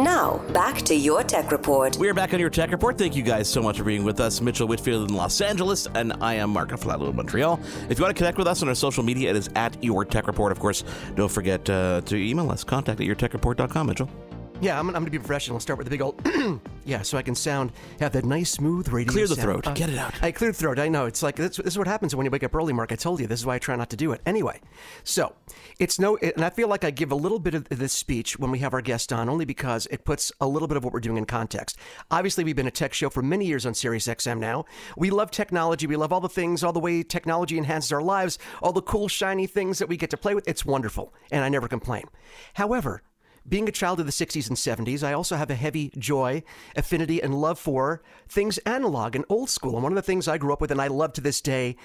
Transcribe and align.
Now, 0.00 0.38
back 0.54 0.80
to 0.82 0.94
your 0.94 1.22
tech 1.22 1.52
report. 1.52 1.98
We 1.98 2.08
are 2.08 2.14
back 2.14 2.32
on 2.32 2.40
your 2.40 2.48
tech 2.48 2.70
report. 2.70 2.96
Thank 2.96 3.14
you 3.14 3.22
guys 3.22 3.50
so 3.50 3.60
much 3.60 3.76
for 3.76 3.84
being 3.84 4.02
with 4.02 4.18
us. 4.18 4.40
Mitchell 4.40 4.66
Whitfield 4.66 5.10
in 5.10 5.14
Los 5.14 5.42
Angeles, 5.42 5.88
and 5.94 6.14
I 6.22 6.34
am 6.34 6.48
Mark 6.48 6.70
Flatlow 6.70 7.10
in 7.10 7.16
Montreal. 7.16 7.60
If 7.90 7.98
you 7.98 8.04
want 8.04 8.16
to 8.16 8.18
connect 8.18 8.38
with 8.38 8.46
us 8.46 8.62
on 8.62 8.68
our 8.68 8.74
social 8.74 9.02
media, 9.02 9.28
it 9.28 9.36
is 9.36 9.50
at 9.56 9.82
your 9.84 10.06
tech 10.06 10.26
report. 10.26 10.52
Of 10.52 10.58
course, 10.58 10.84
don't 11.16 11.30
forget 11.30 11.68
uh, 11.68 12.00
to 12.06 12.16
email 12.16 12.50
us. 12.50 12.64
Contact 12.64 12.98
at 12.98 13.06
yourtechreport.com, 13.06 13.88
Mitchell. 13.88 14.08
Yeah, 14.62 14.78
I'm, 14.78 14.88
I'm 14.88 14.92
going 14.92 15.06
to 15.06 15.10
be 15.10 15.18
professional. 15.18 15.56
I'll 15.56 15.60
start 15.60 15.78
with 15.78 15.86
the 15.86 15.90
big 15.90 16.02
old, 16.02 16.20
yeah, 16.84 17.00
so 17.00 17.16
I 17.16 17.22
can 17.22 17.34
sound, 17.34 17.72
have 17.98 18.12
that 18.12 18.26
nice, 18.26 18.50
smooth 18.50 18.90
radio 18.90 19.10
Clear 19.10 19.26
the 19.26 19.34
sound. 19.34 19.46
throat. 19.46 19.66
Uh, 19.66 19.72
get 19.72 19.88
it 19.88 19.98
out. 19.98 20.22
I 20.22 20.32
clear 20.32 20.52
the 20.52 20.56
throat. 20.58 20.78
I 20.78 20.88
know. 20.88 21.06
It's 21.06 21.22
like, 21.22 21.36
this, 21.36 21.56
this 21.56 21.68
is 21.68 21.78
what 21.78 21.86
happens 21.86 22.14
when 22.14 22.26
you 22.26 22.30
wake 22.30 22.44
up 22.44 22.54
early, 22.54 22.74
Mark. 22.74 22.92
I 22.92 22.96
told 22.96 23.20
you. 23.20 23.26
This 23.26 23.40
is 23.40 23.46
why 23.46 23.54
I 23.54 23.58
try 23.58 23.74
not 23.76 23.88
to 23.88 23.96
do 23.96 24.12
it. 24.12 24.20
Anyway, 24.26 24.60
so 25.02 25.34
it's 25.78 25.98
no, 25.98 26.18
and 26.18 26.44
I 26.44 26.50
feel 26.50 26.68
like 26.68 26.84
I 26.84 26.90
give 26.90 27.10
a 27.10 27.14
little 27.14 27.38
bit 27.38 27.54
of 27.54 27.68
this 27.70 27.94
speech 27.94 28.38
when 28.38 28.50
we 28.50 28.58
have 28.58 28.74
our 28.74 28.82
guest 28.82 29.14
on, 29.14 29.30
only 29.30 29.46
because 29.46 29.86
it 29.90 30.04
puts 30.04 30.30
a 30.42 30.46
little 30.46 30.68
bit 30.68 30.76
of 30.76 30.84
what 30.84 30.92
we're 30.92 31.00
doing 31.00 31.16
in 31.16 31.24
context. 31.24 31.78
Obviously, 32.10 32.44
we've 32.44 32.54
been 32.54 32.66
a 32.66 32.70
tech 32.70 32.92
show 32.92 33.08
for 33.08 33.22
many 33.22 33.46
years 33.46 33.64
on 33.64 33.72
Sirius 33.72 34.08
XM 34.08 34.38
now. 34.38 34.66
We 34.94 35.08
love 35.08 35.30
technology. 35.30 35.86
We 35.86 35.96
love 35.96 36.12
all 36.12 36.20
the 36.20 36.28
things, 36.28 36.62
all 36.62 36.74
the 36.74 36.80
way 36.80 37.02
technology 37.02 37.56
enhances 37.56 37.92
our 37.92 38.02
lives, 38.02 38.38
all 38.62 38.72
the 38.72 38.82
cool, 38.82 39.08
shiny 39.08 39.46
things 39.46 39.78
that 39.78 39.88
we 39.88 39.96
get 39.96 40.10
to 40.10 40.18
play 40.18 40.34
with. 40.34 40.46
It's 40.46 40.66
wonderful, 40.66 41.14
and 41.32 41.42
I 41.42 41.48
never 41.48 41.66
complain. 41.66 42.04
However, 42.54 43.02
being 43.48 43.68
a 43.68 43.72
child 43.72 44.00
of 44.00 44.06
the 44.06 44.12
60s 44.12 44.48
and 44.48 44.56
70s, 44.56 45.02
I 45.02 45.12
also 45.12 45.36
have 45.36 45.50
a 45.50 45.54
heavy 45.54 45.92
joy, 45.98 46.42
affinity, 46.76 47.22
and 47.22 47.34
love 47.34 47.58
for 47.58 48.02
things 48.28 48.58
analog 48.58 49.16
and 49.16 49.24
old 49.28 49.50
school. 49.50 49.74
And 49.74 49.82
one 49.82 49.92
of 49.92 49.96
the 49.96 50.02
things 50.02 50.28
I 50.28 50.38
grew 50.38 50.52
up 50.52 50.60
with 50.60 50.70
and 50.70 50.80
I 50.80 50.88
love 50.88 51.12
to 51.14 51.20
this 51.20 51.40
day 51.40 51.76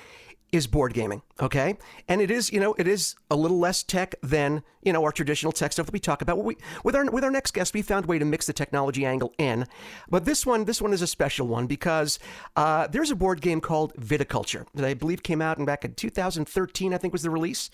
is 0.52 0.68
board 0.68 0.94
gaming. 0.94 1.22
Okay. 1.42 1.78
And 2.08 2.22
it 2.22 2.32
is, 2.32 2.52
you 2.52 2.60
know, 2.60 2.76
it 2.78 2.88
is 2.88 3.16
a 3.30 3.36
little 3.36 3.60
less 3.60 3.84
tech 3.84 4.16
than, 4.22 4.64
you 4.84 4.94
know, 4.94 5.04
our 5.04 5.12
traditional 5.12 5.52
tech 5.52 5.74
stuff 5.74 5.88
that 5.88 5.94
we 5.94 6.00
talk 6.00 6.22
about. 6.22 6.44
We, 6.44 6.56
with 6.84 6.96
our 6.96 7.06
with 7.06 7.24
our 7.24 7.32
next 7.32 7.52
guest, 7.52 7.74
we 7.74 7.82
found 7.82 8.06
a 8.06 8.08
way 8.08 8.20
to 8.20 8.26
mix 8.26 8.46
the 8.46 8.54
technology 8.54 9.06
angle 9.06 9.34
in. 9.38 9.66
But 10.10 10.26
this 10.26 10.46
one, 10.46 10.66
this 10.66 10.82
one 10.82 10.94
is 10.94 11.02
a 11.02 11.08
special 11.08 11.48
one 11.48 11.68
because 11.68 12.20
uh, 12.56 12.88
there's 12.88 13.12
a 13.12 13.16
board 13.16 13.42
game 13.42 13.60
called 13.60 13.94
Viticulture 13.96 14.66
that 14.76 14.86
I 14.86 14.94
believe 14.94 15.24
came 15.24 15.42
out 15.42 15.58
in 15.58 15.66
back 15.66 15.84
in 15.84 15.94
2013, 15.94 16.94
I 16.94 16.98
think 16.98 17.12
was 17.12 17.24
the 17.24 17.30
release. 17.30 17.70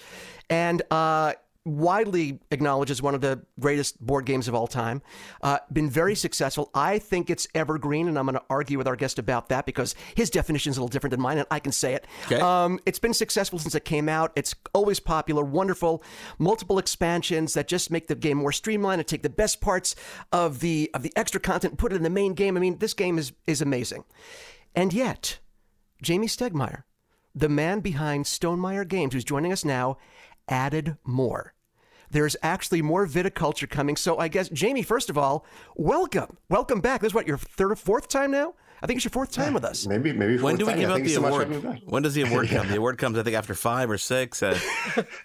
And 0.49 0.81
uh 0.89 1.33
widely 1.63 2.39
acknowledged 2.49 2.89
as 2.89 3.01
one 3.01 3.13
of 3.13 3.21
the 3.21 3.39
greatest 3.59 4.03
board 4.03 4.25
games 4.25 4.47
of 4.47 4.55
all 4.55 4.65
time. 4.65 5.01
Uh, 5.41 5.59
been 5.71 5.89
very 5.89 6.15
successful. 6.15 6.71
I 6.73 6.97
think 6.97 7.29
it's 7.29 7.47
evergreen, 7.53 8.07
and 8.07 8.17
I'm 8.17 8.25
going 8.25 8.35
to 8.35 8.43
argue 8.49 8.77
with 8.77 8.87
our 8.87 8.95
guest 8.95 9.19
about 9.19 9.49
that 9.49 9.65
because 9.65 9.93
his 10.15 10.29
definition 10.29 10.71
is 10.71 10.77
a 10.77 10.79
little 10.79 10.89
different 10.89 11.11
than 11.11 11.21
mine, 11.21 11.37
and 11.37 11.47
I 11.51 11.59
can 11.59 11.71
say 11.71 11.93
it. 11.93 12.07
Okay. 12.25 12.39
Um, 12.39 12.79
it's 12.85 12.99
been 12.99 13.13
successful 13.13 13.59
since 13.59 13.75
it 13.75 13.85
came 13.85 14.09
out. 14.09 14.31
It's 14.35 14.55
always 14.73 14.99
popular, 14.99 15.43
wonderful, 15.43 16.03
multiple 16.39 16.79
expansions 16.79 17.53
that 17.53 17.67
just 17.67 17.91
make 17.91 18.07
the 18.07 18.15
game 18.15 18.37
more 18.37 18.51
streamlined 18.51 18.99
and 18.99 19.07
take 19.07 19.21
the 19.21 19.29
best 19.29 19.61
parts 19.61 19.95
of 20.31 20.61
the 20.61 20.89
of 20.93 21.03
the 21.03 21.13
extra 21.15 21.39
content, 21.39 21.73
and 21.73 21.79
put 21.79 21.93
it 21.93 21.97
in 21.97 22.03
the 22.03 22.09
main 22.09 22.33
game. 22.33 22.57
I 22.57 22.59
mean, 22.59 22.79
this 22.79 22.93
game 22.93 23.19
is 23.19 23.33
is 23.45 23.61
amazing, 23.61 24.03
and 24.75 24.93
yet, 24.93 25.37
Jamey 26.03 26.25
Stegmaier, 26.25 26.83
the 27.35 27.49
man 27.49 27.81
behind 27.81 28.25
Stonemaier 28.25 28.87
Games, 28.87 29.13
who's 29.13 29.23
joining 29.23 29.51
us 29.51 29.63
now, 29.63 29.97
added 30.51 30.97
more. 31.03 31.53
There's 32.11 32.35
actually 32.43 32.81
more 32.81 33.07
viticulture 33.07 33.69
coming. 33.69 33.95
So 33.95 34.17
I 34.19 34.27
guess, 34.27 34.49
Jamey, 34.49 34.85
first 34.85 35.09
of 35.09 35.17
all, 35.17 35.45
welcome. 35.75 36.37
Welcome 36.49 36.81
back. 36.81 37.01
This 37.01 37.11
is 37.11 37.13
what, 37.13 37.25
your 37.25 37.37
third 37.37 37.71
or 37.71 37.75
fourth 37.77 38.09
time 38.09 38.31
now? 38.31 38.53
I 38.83 38.87
think 38.87 38.97
it's 38.97 39.05
your 39.05 39.11
fourth 39.11 39.31
time 39.31 39.53
with 39.53 39.63
us. 39.63 39.85
Maybe, 39.85 40.11
maybe. 40.11 40.39
When 40.41 40.55
do 40.57 40.65
we 40.65 40.71
fourth 40.71 40.79
give 40.81 40.89
out 40.89 41.03
the 41.03 41.09
so 41.09 41.23
award? 41.23 41.47
having 41.47 41.63
me 41.63 41.69
back. 41.71 41.81
When 41.85 42.01
does 42.01 42.15
the 42.15 42.23
award 42.23 42.49
come? 42.49 42.67
The 42.67 42.77
award 42.77 42.97
comes, 42.97 43.15
I 43.17 43.23
think, 43.23 43.35
after 43.37 43.53
five 43.53 43.89
or 43.91 43.97
six. 43.99 44.41
Uh, 44.41 44.57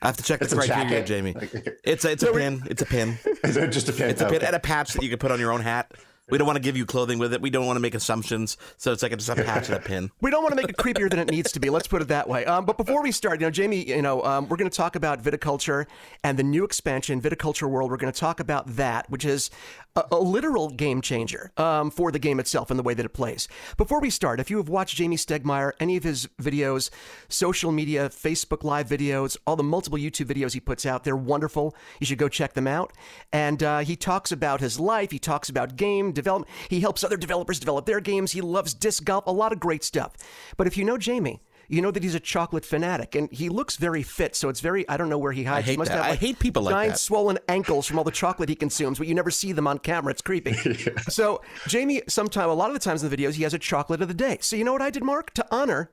I 0.03 0.07
have 0.07 0.17
to 0.19 0.23
check 0.23 0.41
the 0.41 0.45
It's 0.45 0.53
a 0.53 0.57
criteria, 0.57 1.03
jacket. 1.05 1.25
Jamey. 1.25 1.77
It's 1.85 2.05
a, 2.05 2.13
it's 2.13 2.23
a 2.23 2.33
pin. 2.33 2.63
It's 2.67 2.83
a 2.83 2.87
pin. 2.87 3.19
Is 3.45 3.57
it 3.57 3.73
just 3.73 3.89
a 3.89 3.93
pin? 3.93 4.11
It's 4.11 4.21
a 4.21 4.27
pin 4.27 4.37
Okay. 4.37 4.47
and 4.47 4.55
a 4.55 4.61
patch 4.61 4.93
that 4.93 5.03
you 5.03 5.09
can 5.09 5.19
put 5.19 5.31
on 5.33 5.41
your 5.41 5.53
own 5.53 5.63
hat. 5.63 5.91
We 6.29 6.39
don't 6.39 6.47
want 6.47 6.57
to 6.57 6.63
give 6.63 6.77
you 6.77 6.85
clothing 6.87 7.21
with 7.21 7.33
it. 7.33 7.41
We 7.41 7.51
don't 7.51 7.67
want 7.67 7.77
to 7.77 7.81
make 7.81 7.95
assumptions. 7.95 8.57
So 8.79 8.91
it's 8.91 9.03
like 9.03 9.17
just 9.17 9.29
a 9.29 9.37
patch 9.45 9.69
and 9.69 9.77
a 9.77 9.81
pin. 9.81 10.11
We 10.21 10.33
don't 10.33 10.43
want 10.43 10.53
to 10.53 10.57
make 10.57 10.69
it 10.69 10.77
creepier 10.77 11.09
than 11.09 11.21
it 11.21 11.31
needs 11.31 11.53
to 11.53 11.61
be. 11.61 11.71
Let's 11.71 11.87
put 11.87 12.03
it 12.03 12.09
that 12.09 12.29
way. 12.29 12.45
Um, 12.45 12.65
but 12.65 12.77
before 12.77 13.01
we 13.01 13.13
start, 13.13 13.41
you 13.41 13.47
know, 13.47 13.51
Jamey, 13.53 13.87
you 13.87 14.03
know, 14.03 14.25
um, 14.25 14.49
we're 14.49 14.57
going 14.57 14.69
to 14.69 14.77
talk 14.77 14.97
about 14.97 15.23
viticulture 15.23 15.87
and 16.25 16.37
the 16.37 16.43
new 16.43 16.65
expansion, 16.65 17.21
Viticulture 17.21 17.71
World. 17.71 17.93
We're 17.93 17.97
going 17.97 18.13
to 18.13 18.19
talk 18.19 18.41
about 18.41 18.67
that, 18.75 19.09
which 19.09 19.25
is 19.25 19.51
a, 19.97 20.05
a 20.13 20.21
literal 20.21 20.69
game 20.69 21.01
changer 21.01 21.51
um, 21.57 21.91
for 21.91 22.13
the 22.13 22.19
game 22.19 22.39
itself 22.39 22.71
and 22.71 22.79
the 22.79 22.83
way 22.83 22.95
that 22.95 23.07
it 23.07 23.11
plays. 23.11 23.49
Before 23.77 24.01
we 24.01 24.11
start, 24.11 24.39
if 24.39 24.51
you 24.51 24.59
have 24.59 24.69
watched 24.69 24.99
Jamey 24.99 25.15
Stegmaier, 25.15 25.73
any 25.81 25.97
of 25.97 26.05
his 26.05 26.29
videos, 26.41 26.91
social 27.29 27.73
media, 27.73 28.09
Facebook 28.09 28.63
Live 28.63 28.89
videos, 28.89 29.37
all 29.47 29.57
the 29.57 29.63
multiple 29.63 29.99
YouTube 29.99 30.27
videos 30.27 30.53
he 30.53 30.61
puts 30.61 30.87
out, 30.87 31.05
they're 31.05 31.17
wonderful. 31.17 31.75
You 32.01 32.07
should 32.07 32.19
go 32.19 32.29
check 32.29 32.53
them 32.53 32.67
out. 32.67 32.93
And 33.33 33.63
uh, 33.63 33.79
he 33.81 33.97
talks 33.97 34.31
about 34.31 34.61
his 34.61 34.79
life. 34.79 35.11
He 35.11 35.19
talks 35.19 35.49
about 35.49 35.77
game 35.77 36.13
development. 36.13 36.51
He 36.69 36.81
helps 36.81 37.03
other 37.03 37.17
developers 37.17 37.59
develop 37.59 37.87
their 37.87 38.01
games. 38.01 38.33
He 38.33 38.41
loves 38.41 38.75
disc 38.75 39.05
golf, 39.05 39.27
a 39.27 39.33
lot 39.33 39.53
of 39.53 39.61
great 39.61 39.83
stuff. 39.83 40.15
But 40.57 40.67
if 40.67 40.77
you 40.77 40.85
know 40.85 40.97
Jamey, 40.97 41.41
you 41.69 41.83
know 41.83 41.91
that 41.91 42.03
he's 42.03 42.15
a 42.15 42.21
chocolate 42.21 42.65
fanatic, 42.65 43.15
and 43.15 43.31
he 43.33 43.49
looks 43.49 43.77
very 43.77 44.03
fit. 44.03 44.37
So 44.37 44.49
it's 44.49 44.61
very 44.61 44.89
I 44.89 44.97
don't 44.97 45.09
know 45.09 45.19
where 45.19 45.33
he 45.33 45.45
hides. 45.45 45.59
I 45.59 45.67
hate 45.67 45.71
he 45.73 45.77
must 45.79 45.91
that. 45.91 46.03
have 46.05 46.13
I 46.13 46.17
hate 46.17 46.39
people 46.39 46.63
like 46.63 46.73
giant 46.75 46.93
that. 46.95 46.99
swollen 46.99 47.39
ankles 47.49 47.87
from 47.87 47.99
all 47.99 48.05
the 48.05 48.11
chocolate 48.11 48.49
he 48.49 48.55
consumes, 48.55 48.99
but 48.99 49.07
you 49.07 49.15
never 49.15 49.31
see 49.31 49.53
them 49.53 49.67
on 49.67 49.79
camera. 49.79 50.11
It's 50.13 50.23
creepy. 50.23 50.53
So 51.09 51.43
Jamey, 51.65 52.09
sometime 52.11 52.49
a 52.49 52.55
lot 52.55 52.69
of 52.71 52.75
the 52.75 52.81
times 52.81 53.03
in 53.03 53.11
the 53.11 53.17
videos, 53.17 53.35
he 53.35 53.43
has 53.43 53.55
a 53.55 53.59
chocolate 53.59 54.03
of 54.03 54.09
the 54.09 54.15
day. 54.15 54.39
So 54.41 54.57
you 54.57 54.65
know 54.65 54.73
what 54.73 54.83
I 54.83 54.91
did, 54.91 55.03
Mark, 55.05 55.33
to 55.35 55.47
honor 55.51 55.91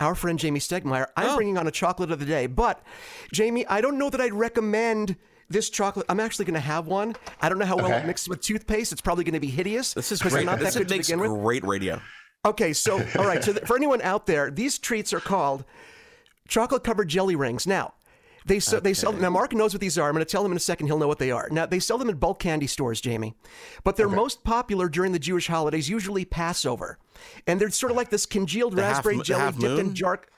our 0.00 0.14
friend 0.14 0.38
Jamey 0.38 0.58
Stegmaier. 0.58 1.06
I'm 1.16 1.30
Oh. 1.30 1.36
bringing 1.36 1.56
on 1.58 1.66
a 1.66 1.70
chocolate 1.70 2.10
of 2.10 2.18
the 2.18 2.26
day, 2.26 2.46
but 2.46 2.82
Jamey, 3.34 3.64
I 3.68 3.80
don't 3.80 3.98
know 3.98 4.10
that 4.10 4.20
I'd 4.20 4.34
recommend. 4.34 5.16
This 5.48 5.70
chocolate, 5.70 6.06
I'm 6.08 6.18
actually 6.18 6.44
going 6.44 6.54
to 6.54 6.60
have 6.60 6.88
one. 6.88 7.14
I 7.40 7.48
don't 7.48 7.60
know 7.60 7.66
how 7.66 7.76
well 7.76 7.92
it 7.92 8.04
mixes 8.04 8.28
with 8.28 8.40
toothpaste. 8.40 8.90
It's 8.90 9.00
probably 9.00 9.22
going 9.22 9.34
to 9.34 9.38
be 9.40 9.46
hideous. 9.46 9.94
This 9.94 10.10
is 10.10 10.20
great. 10.20 10.44
not 10.44 10.58
This 10.58 10.74
that 10.74 10.80
good 10.80 10.88
to 10.88 10.94
makes 10.96 11.06
begin 11.06 11.20
with. 11.20 11.30
great 11.40 11.62
radio. 11.62 12.00
Okay, 12.46 12.72
so 12.72 12.94
all 13.18 13.26
right. 13.26 13.44
So 13.44 13.52
th- 13.52 13.66
for 13.66 13.76
anyone 13.76 14.00
out 14.02 14.26
there, 14.26 14.50
these 14.50 14.78
treats 14.78 15.12
are 15.12 15.20
called 15.20 15.64
chocolate 16.48 16.84
covered 16.84 17.08
jelly 17.08 17.36
rings. 17.36 17.66
Now, 17.66 17.92
they 18.46 18.60
sell, 18.60 18.80
they 18.80 18.94
sell 18.94 19.12
now. 19.12 19.28
Mark 19.30 19.52
knows 19.52 19.74
what 19.74 19.80
these 19.80 19.98
are. 19.98 20.06
I'm 20.08 20.14
going 20.14 20.24
to 20.24 20.30
tell 20.30 20.44
him 20.44 20.52
in 20.52 20.56
a 20.56 20.60
second. 20.60 20.86
He'll 20.86 20.98
know 20.98 21.08
what 21.08 21.18
they 21.18 21.32
are. 21.32 21.48
Now 21.50 21.66
they 21.66 21.80
sell 21.80 21.98
them 21.98 22.08
in 22.08 22.16
bulk 22.16 22.38
candy 22.38 22.68
stores, 22.68 23.02
Jamey, 23.02 23.34
but 23.82 23.96
they're 23.96 24.08
most 24.08 24.44
popular 24.44 24.88
during 24.88 25.10
the 25.12 25.18
Jewish 25.18 25.48
holidays, 25.48 25.90
usually 25.90 26.24
Passover, 26.24 26.98
and 27.48 27.60
they're 27.60 27.70
sort 27.70 27.90
of 27.90 27.96
like 27.96 28.10
this 28.10 28.24
congealed 28.24 28.76
The 28.76 28.82
raspberry 28.82 29.16
the 29.18 29.24
jelly 29.24 29.40
half 29.42 29.58
dipped 29.58 29.80
in 29.80 29.94
dark. 29.94 30.30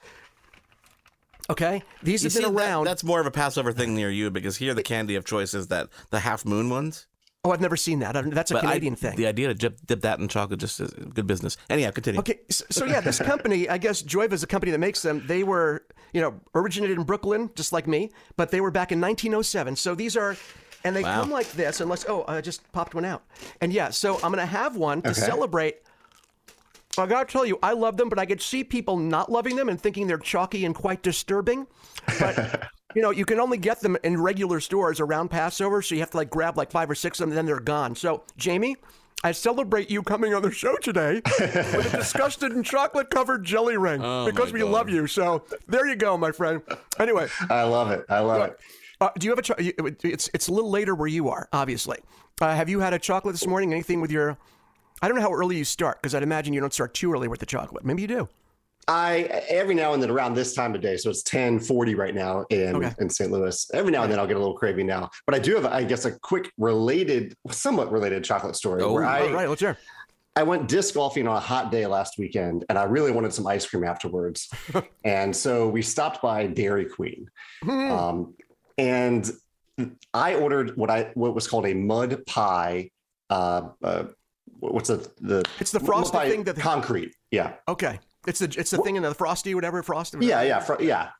Okay, 1.51 1.83
these 2.03 2.23
You 2.23 2.27
have 2.27 2.33
see, 2.33 2.43
been 2.45 2.55
that- 2.55 2.85
that's 2.85 3.05
more 3.05 3.21
of 3.21 3.27
a 3.27 3.31
Passover 3.31 3.73
thing 3.73 3.95
near 3.95 4.11
you 4.11 4.31
because 4.31 4.57
here 4.59 4.75
the 4.75 4.83
candy 4.83 5.15
of 5.15 5.25
choice 5.25 5.55
is 5.55 5.69
that 5.69 5.89
the 6.11 6.21
half 6.21 6.45
moon 6.45 6.69
ones. 6.71 7.07
Oh, 7.49 7.53
I've 7.53 7.61
never 7.61 7.77
seen 7.77 8.01
that. 8.01 8.13
That's 8.33 8.51
a 8.51 8.55
But 8.55 8.65
I- 8.65 8.69
Canadian 8.69 8.97
thing. 8.97 9.17
The 9.17 9.27
idea 9.27 9.49
to 9.49 9.55
dip, 9.55 9.85
dip 9.87 10.01
that 10.03 10.19
in 10.21 10.29
chocolate 10.29 10.61
just 10.61 10.81
is 10.81 10.91
good 10.91 11.27
business. 11.27 11.57
Anyhow, 11.71 11.91
continue. 11.91 12.21
Okay, 12.21 12.41
so, 12.51 12.65
so 12.71 12.85
yeah, 12.85 13.01
this 13.01 13.19
company, 13.19 13.69
I 13.69 13.79
guess 13.79 14.03
Joyva 14.03 14.33
is 14.33 14.43
a 14.43 14.47
company 14.47 14.73
that 14.73 14.79
makes 14.79 15.03
them. 15.03 15.25
They 15.27 15.43
were, 15.45 15.85
you 16.13 16.21
know, 16.21 16.35
originated 16.55 16.99
in 16.99 17.05
Brooklyn, 17.05 17.51
just 17.55 17.73
like 17.73 17.87
me, 17.87 18.11
but 18.37 18.51
they 18.51 18.61
were 18.61 18.71
back 18.71 18.93
in 18.93 19.01
1907. 19.01 19.77
So 19.77 19.95
these 19.95 20.17
are, 20.17 20.37
and 20.85 20.95
they 20.95 21.03
Wow. 21.03 21.23
come 21.23 21.31
like 21.31 21.51
this, 21.53 21.81
unless, 21.81 22.05
oh, 22.09 22.25
I 22.29 22.41
just 22.41 22.71
popped 22.73 22.95
one 22.95 23.05
out. 23.05 23.23
And 23.61 23.73
yeah, 23.73 23.91
so 23.91 24.15
I'm 24.17 24.33
going 24.33 24.37
to 24.39 24.47
have 24.47 24.77
one 24.77 25.03
to 25.03 25.11
Okay. 25.11 25.21
celebrate. 25.21 25.77
I 26.97 27.07
gotta 27.07 27.31
tell 27.31 27.47
you, 27.47 27.61
I 27.63 27.75
love 27.75 27.97
them, 27.97 28.09
but 28.09 28.19
I 28.19 28.27
could 28.27 28.43
see 28.43 28.65
people 28.65 28.97
not 28.97 29.31
loving 29.31 29.55
them 29.55 29.69
and 29.69 29.81
thinking 29.81 30.09
they're 30.09 30.19
chalky 30.19 30.65
and 30.65 30.75
quite 30.75 31.01
disturbing. 31.01 31.69
But 32.19 32.69
you 32.95 33.03
know, 33.03 33.11
you 33.11 33.25
can 33.25 33.39
only 33.39 33.59
get 33.59 33.81
them 33.81 33.97
in 34.03 34.21
regular 34.21 34.61
stores 34.61 35.01
around 35.01 35.29
Passover, 35.29 35.83
so 35.83 35.95
you 35.95 36.01
have 36.01 36.11
to 36.11 36.17
like 36.17 36.31
grab 36.31 36.57
like 36.57 36.71
five 36.71 36.91
or 36.91 36.95
six 36.95 37.21
of 37.21 37.25
them, 37.25 37.31
and 37.31 37.39
then 37.39 37.47
they're 37.47 37.61
gone. 37.61 37.95
So, 37.95 38.23
Jamey, 38.39 38.77
I 39.23 39.33
celebrate 39.33 39.91
you 39.91 40.03
coming 40.03 40.33
on 40.33 40.43
the 40.43 40.51
show 40.51 40.77
today 40.77 41.21
with 41.39 41.95
a 41.95 41.97
disgusted 41.99 42.53
and 42.53 42.65
chocolate 42.65 43.11
covered 43.11 43.45
jelly 43.45 43.77
ring 43.77 44.01
because 44.25 44.53
we 44.53 44.61
God. 44.61 44.71
love 44.71 44.89
you. 44.89 45.07
So 45.07 45.45
there 45.67 45.87
you 45.87 45.97
go, 45.97 46.17
my 46.17 46.33
friend. 46.33 46.63
Anyway, 46.99 47.29
I 47.51 47.63
love 47.65 47.91
it. 47.91 48.07
I 48.09 48.21
love 48.21 48.43
it. 48.43 48.59
uh, 49.01 49.11
do 49.19 49.27
you 49.27 49.33
have 49.33 49.39
a? 49.39 49.43
Cho- 49.43 49.55
it's 49.59 50.31
it's 50.33 50.49
a 50.49 50.53
little 50.53 50.71
later 50.71 50.95
where 50.95 51.09
you 51.09 51.29
are, 51.29 51.49
obviously. 51.53 51.99
Uh, 52.41 52.55
have 52.55 52.69
you 52.69 52.81
had 52.81 52.93
a 52.95 52.99
chocolate 52.99 53.35
this 53.35 53.47
morning? 53.47 53.73
Anything 53.73 54.01
with 54.01 54.11
your? 54.13 54.39
I 55.03 55.09
don't 55.09 55.17
know 55.17 55.23
how 55.23 55.33
early 55.33 55.57
you 55.57 55.65
start 55.65 56.01
because 56.01 56.15
I'd 56.15 56.23
imagine 56.23 56.55
you 56.55 56.61
don't 56.61 56.73
start 56.73 56.95
too 56.95 57.13
early 57.13 57.29
with 57.29 57.41
the 57.41 57.47
chocolate. 57.47 57.85
Maybe 57.85 58.03
you 58.03 58.09
do. 58.09 58.29
I 58.89 59.23
every 59.49 59.75
now 59.75 59.93
and 59.93 60.03
then 60.03 60.11
around 60.11 60.35
this 60.35 60.55
time 60.55 60.75
of 60.75 60.81
day, 60.81 60.97
so 60.97 61.11
it's 61.11 61.23
ten 61.23 61.61
forty 61.61 61.95
right 61.95 62.15
now 62.15 62.47
in 62.51 62.77
Okay. 62.77 62.93
in 63.01 63.11
St. 63.11 63.31
Louis. 63.31 63.71
Every 63.75 63.93
now 63.93 64.03
and 64.03 64.11
then 64.11 64.19
I'll 64.19 64.27
get 64.27 64.37
a 64.37 64.41
little 64.41 64.57
craving 64.57 64.87
now, 64.87 65.11
but 65.27 65.35
I 65.35 65.39
do 65.39 65.55
have, 65.57 65.67
I 65.67 65.85
guess, 65.85 66.07
a 66.07 66.13
quick 66.21 66.51
related, 66.59 67.35
somewhat 67.51 67.93
related 67.93 68.25
chocolate 68.25 68.57
story 68.57 68.83
Oh, 68.83 68.93
where 68.93 69.05
I 69.05 69.21
All 69.27 69.33
right, 69.33 69.49
let's 69.49 69.61
hear. 69.61 69.77
I 70.37 70.43
went 70.45 70.69
disc 70.69 70.95
golfing 70.95 71.27
on 71.27 71.37
a 71.37 71.41
hot 71.41 71.71
day 71.73 71.85
last 71.87 72.17
weekend, 72.17 72.65
and 72.69 72.79
I 72.79 72.85
really 72.85 73.11
wanted 73.11 73.33
some 73.33 73.47
ice 73.47 73.67
cream 73.67 73.85
afterwards. 73.85 74.49
and 75.05 75.35
so 75.37 75.69
we 75.69 75.83
stopped 75.83 76.23
by 76.23 76.47
Dairy 76.47 76.87
Queen, 76.87 77.29
Hmm. 77.63 77.91
um, 77.93 78.35
and 78.79 79.31
I 80.15 80.35
ordered 80.37 80.77
what 80.77 80.91
I 80.91 81.11
what 81.15 81.35
was 81.35 81.47
called 81.47 81.67
a 81.67 81.75
mud 81.75 82.25
pie. 82.27 82.91
Uh, 83.29 83.69
uh, 83.83 84.05
what's 84.61 84.89
the 84.89 85.11
the? 85.21 85.45
It's 85.61 85.73
the 85.73 85.81
frosted 85.81 86.21
thing 86.23 86.45
that- 86.45 86.57
concrete. 86.57 87.15
Yeah, 87.31 87.55
Okay, 87.69 87.99
it's 88.29 88.39
the 88.41 88.55
it's 88.59 88.71
the 88.71 88.79
thing 88.79 88.97
in 88.97 89.03
the 89.03 89.15
frosty 89.15 89.55
whatever 89.55 89.83
frosted. 89.83 90.23
yeah, 90.23 90.43
yeah, 90.43 90.61
fr- 90.61 90.81
yeah. 90.81 91.11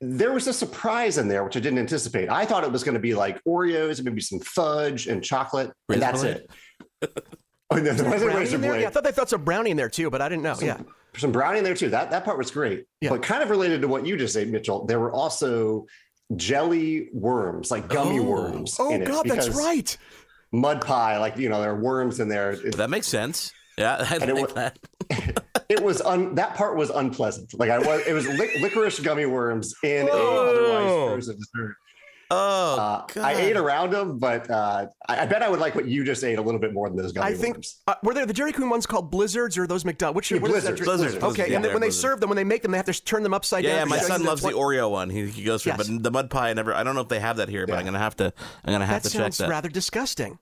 there 0.00 0.32
was 0.32 0.46
a 0.46 0.52
surprise 0.52 1.18
in 1.18 1.28
there 1.28 1.44
which 1.44 1.56
I 1.56 1.60
didn't 1.60 1.78
anticipate. 1.78 2.28
I 2.28 2.44
thought 2.44 2.64
it 2.64 2.72
was 2.72 2.84
going 2.84 2.94
to 2.94 3.00
be 3.00 3.14
like 3.14 3.42
Oreos, 3.44 3.98
and 3.98 4.04
maybe 4.04 4.20
some 4.20 4.40
fudge 4.40 5.06
and 5.06 5.22
chocolate, 5.22 5.72
and 5.88 6.02
that's 6.02 6.22
it. 6.22 6.50
oh, 7.02 7.76
no, 7.76 7.92
there 7.92 8.10
wasn't 8.10 8.34
razor 8.34 8.58
blade. 8.58 8.82
Yeah, 8.82 8.88
I 8.88 8.90
thought 8.90 9.04
they 9.04 9.12
thought 9.12 9.30
some 9.30 9.44
brownie 9.44 9.70
in 9.70 9.76
there 9.76 9.88
too, 9.88 10.10
but 10.10 10.20
I 10.20 10.28
didn't 10.28 10.42
know. 10.42 10.54
Some, 10.54 10.68
yeah, 10.68 10.80
some 11.16 11.32
brownie 11.32 11.58
in 11.58 11.64
there 11.64 11.74
too. 11.74 11.88
That 11.88 12.10
that 12.10 12.24
part 12.24 12.38
was 12.38 12.50
great. 12.50 12.86
Yeah. 13.00 13.10
But 13.10 13.22
kind 13.22 13.42
of 13.42 13.50
related 13.50 13.80
to 13.82 13.88
what 13.88 14.06
you 14.06 14.16
just 14.16 14.34
said, 14.34 14.48
Mitchell, 14.48 14.86
there 14.86 15.00
were 15.00 15.12
also 15.12 15.86
jelly 16.36 17.08
worms, 17.12 17.70
like 17.70 17.88
gummy 17.88 18.18
oh. 18.18 18.24
worms. 18.24 18.76
Oh 18.78 18.98
God, 18.98 19.26
that's 19.26 19.48
right. 19.50 19.96
Mud 20.52 20.80
pie, 20.84 21.18
like 21.18 21.36
you 21.36 21.48
know, 21.48 21.60
there 21.60 21.70
are 21.70 21.80
worms 21.80 22.20
in 22.20 22.28
there. 22.28 22.56
that 22.56 22.90
makes 22.90 23.06
sense. 23.06 23.52
Yeah, 23.78 23.96
I 24.10 24.16
like 24.18 24.54
was, 24.54 24.54
that. 24.54 24.78
it 25.70 25.82
was 25.82 26.02
un, 26.02 26.34
that 26.34 26.54
part 26.56 26.76
was 26.76 26.90
unpleasant. 26.90 27.54
Like 27.58 27.70
I 27.70 27.78
was, 27.78 28.06
it 28.06 28.12
was 28.12 28.26
licorice 28.26 28.98
gummy 28.98 29.24
worms 29.24 29.72
in 29.84 30.08
a 30.08 30.12
otherwise 30.12 31.08
frozen 31.08 31.36
dessert. 31.36 31.76
Oh, 32.32 32.76
uh, 32.76 33.20
I 33.20 33.32
ate 33.34 33.56
around 33.56 33.90
them, 33.90 34.18
but 34.18 34.48
uh, 34.48 34.86
I, 35.08 35.22
I, 35.22 35.26
bet 35.26 35.42
I 35.42 35.48
would 35.48 35.58
like 35.58 35.74
what 35.74 35.86
you 35.86 36.04
just 36.04 36.22
ate 36.22 36.38
a 36.38 36.42
little 36.42 36.60
bit 36.60 36.72
more 36.72 36.88
than 36.88 36.96
those 36.96 37.10
gummy 37.10 37.26
I 37.26 37.34
think, 37.34 37.56
worms. 37.56 37.80
Uh, 37.88 37.94
were 38.04 38.14
there 38.14 38.24
the 38.24 38.32
Dairy 38.32 38.52
Queen 38.52 38.70
ones 38.70 38.86
called 38.86 39.10
Blizzards 39.10 39.58
or 39.58 39.66
those 39.66 39.84
McDonald's? 39.84 40.14
Which 40.14 40.30
yeah, 40.30 40.38
Blizzards, 40.38 40.80
Blizzards, 40.80 41.14
Blizzards, 41.16 41.24
Okay, 41.24 41.50
yeah, 41.50 41.56
and 41.56 41.64
then 41.64 41.72
when 41.72 41.80
they 41.80 41.90
serve 41.90 42.20
them, 42.20 42.30
when 42.30 42.36
they 42.36 42.44
make 42.44 42.62
them, 42.62 42.70
they 42.70 42.78
have 42.78 42.86
to 42.86 43.04
turn 43.04 43.24
them 43.24 43.34
upside 43.34 43.64
yeah, 43.64 43.78
down. 43.78 43.88
Yeah, 43.88 43.96
my 43.96 43.98
son 43.98 44.22
loves 44.22 44.42
the 44.42 44.52
Oreo 44.52 44.88
one. 44.88 45.10
He, 45.10 45.26
he 45.26 45.42
goes 45.42 45.62
for, 45.62 45.70
yes. 45.70 45.76
but 45.76 46.02
the 46.04 46.10
mud 46.12 46.30
pie. 46.30 46.50
I 46.50 46.52
never. 46.52 46.72
I 46.72 46.84
don't 46.84 46.94
know 46.94 47.00
if 47.00 47.08
they 47.08 47.18
have 47.18 47.38
that 47.38 47.48
here, 47.48 47.66
but 47.66 47.76
I'm 47.76 47.84
gonna 47.84 47.98
have 47.98 48.16
to. 48.18 48.32
I'm 48.64 48.72
gonna 48.72 48.86
have 48.86 49.02
that 49.02 49.08
to 49.08 49.12
check 49.12 49.24
that. 49.24 49.30
that. 49.30 49.34
Sounds 49.34 49.50
rather 49.50 49.68
disgusting. 49.68 50.38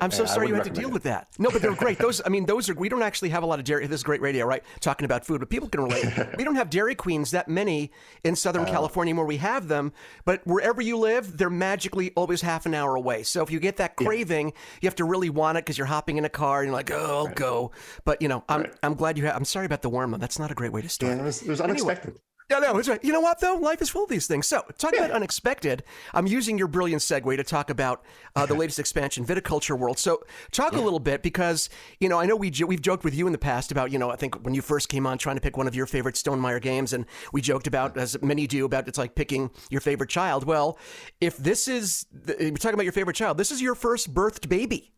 I'm 0.00 0.10
so 0.10 0.24
sorry 0.24 0.48
you 0.48 0.54
had 0.54 0.64
to 0.64 0.70
deal 0.70 0.90
with 0.90 1.02
that. 1.04 1.28
No, 1.38 1.50
but 1.50 1.62
they're 1.62 1.74
great. 1.74 1.98
Those, 1.98 2.20
I 2.24 2.28
mean, 2.28 2.46
those 2.46 2.68
are. 2.68 2.74
We 2.74 2.88
don't 2.88 3.02
actually 3.02 3.28
have 3.30 3.42
a 3.42 3.46
lot 3.46 3.58
of 3.58 3.64
dairy. 3.64 3.86
This 3.86 4.00
is 4.00 4.04
great 4.04 4.20
radio, 4.20 4.46
right? 4.46 4.62
Talking 4.80 5.04
about 5.04 5.24
food, 5.24 5.40
but 5.40 5.50
people 5.50 5.68
can 5.68 5.82
relate. 5.82 6.06
we 6.36 6.44
don't 6.44 6.56
have 6.56 6.70
Dairy 6.70 6.94
Queens 6.94 7.30
that 7.32 7.48
many 7.48 7.90
in 8.24 8.36
Southern 8.36 8.62
uh, 8.62 8.70
California 8.70 9.14
where 9.14 9.24
we 9.24 9.36
have 9.38 9.68
them, 9.68 9.92
but 10.24 10.46
wherever 10.46 10.80
you 10.80 10.96
live, 10.96 11.36
they're 11.36 11.50
magically 11.50 12.12
always 12.16 12.40
half 12.40 12.66
an 12.66 12.74
hour 12.74 12.96
away. 12.96 13.22
So 13.22 13.42
if 13.42 13.50
you 13.50 13.60
get 13.60 13.76
that 13.76 13.96
craving, 13.96 14.48
yeah. 14.48 14.78
you 14.82 14.86
have 14.86 14.96
to 14.96 15.04
really 15.04 15.30
want 15.30 15.58
it 15.58 15.64
because 15.64 15.78
you're 15.78 15.86
hopping 15.86 16.16
in 16.16 16.24
a 16.24 16.30
car 16.30 16.60
and 16.60 16.68
you're 16.68 16.74
like, 16.74 16.90
oh, 16.90 17.18
I'll 17.18 17.26
right. 17.26 17.36
go. 17.36 17.70
But 18.04 18.22
you 18.22 18.28
know, 18.28 18.44
I'm 18.48 18.62
right. 18.62 18.74
I'm 18.82 18.94
glad 18.94 19.18
you 19.18 19.26
have. 19.26 19.36
I'm 19.36 19.44
sorry 19.44 19.66
about 19.66 19.82
the 19.82 19.90
worm. 19.90 20.12
That's 20.18 20.38
not 20.38 20.50
a 20.50 20.54
great 20.54 20.72
way 20.72 20.82
to 20.82 20.88
start. 20.88 21.16
Yeah, 21.16 21.22
it 21.22 21.24
was, 21.24 21.42
it 21.42 21.48
was 21.48 21.60
unexpected. 21.60 22.08
Anyway, 22.08 22.20
yeah, 22.50 22.58
no, 22.58 22.76
it's 22.76 22.88
right. 22.88 23.02
You 23.02 23.12
know 23.12 23.20
what 23.20 23.40
though? 23.40 23.54
Life 23.54 23.80
is 23.80 23.88
full 23.88 24.04
of 24.04 24.10
these 24.10 24.26
things. 24.26 24.46
So, 24.46 24.62
talk 24.76 24.92
yeah. 24.92 25.04
about 25.04 25.12
unexpected. 25.12 25.82
I'm 26.12 26.26
using 26.26 26.58
your 26.58 26.68
brilliant 26.68 27.00
segue 27.00 27.36
to 27.36 27.42
talk 27.42 27.70
about 27.70 28.04
uh, 28.36 28.44
the 28.44 28.54
latest 28.62 28.78
expansion, 28.78 29.24
Viticulture 29.24 29.78
World. 29.78 29.98
So, 29.98 30.22
talk 30.52 30.74
yeah. 30.74 30.80
a 30.80 30.82
little 30.82 31.00
bit 31.00 31.22
because 31.22 31.70
you 32.00 32.08
know 32.08 32.20
I 32.20 32.26
know 32.26 32.36
we 32.36 32.50
jo- 32.50 32.66
we've 32.66 32.82
joked 32.82 33.02
with 33.02 33.14
you 33.14 33.26
in 33.26 33.32
the 33.32 33.38
past 33.38 33.72
about 33.72 33.92
you 33.92 33.98
know 33.98 34.10
I 34.10 34.16
think 34.16 34.34
when 34.44 34.54
you 34.54 34.60
first 34.60 34.90
came 34.90 35.06
on 35.06 35.16
trying 35.16 35.36
to 35.36 35.40
pick 35.40 35.56
one 35.56 35.66
of 35.66 35.74
your 35.74 35.86
favorite 35.86 36.16
Stonemaier 36.16 36.60
games, 36.60 36.92
and 36.92 37.06
we 37.32 37.40
joked 37.40 37.66
about 37.66 37.96
as 37.96 38.20
many 38.22 38.46
do 38.46 38.66
about 38.66 38.88
it's 38.88 38.98
like 38.98 39.14
picking 39.14 39.50
your 39.70 39.80
favorite 39.80 40.10
child. 40.10 40.44
Well, 40.44 40.78
if 41.20 41.38
this 41.38 41.66
is 41.66 42.06
we're 42.26 42.50
talking 42.52 42.74
about 42.74 42.84
your 42.84 42.92
favorite 42.92 43.16
child, 43.16 43.38
this 43.38 43.50
is 43.50 43.62
your 43.62 43.74
first 43.74 44.12
birthed 44.12 44.48
baby. 44.50 44.94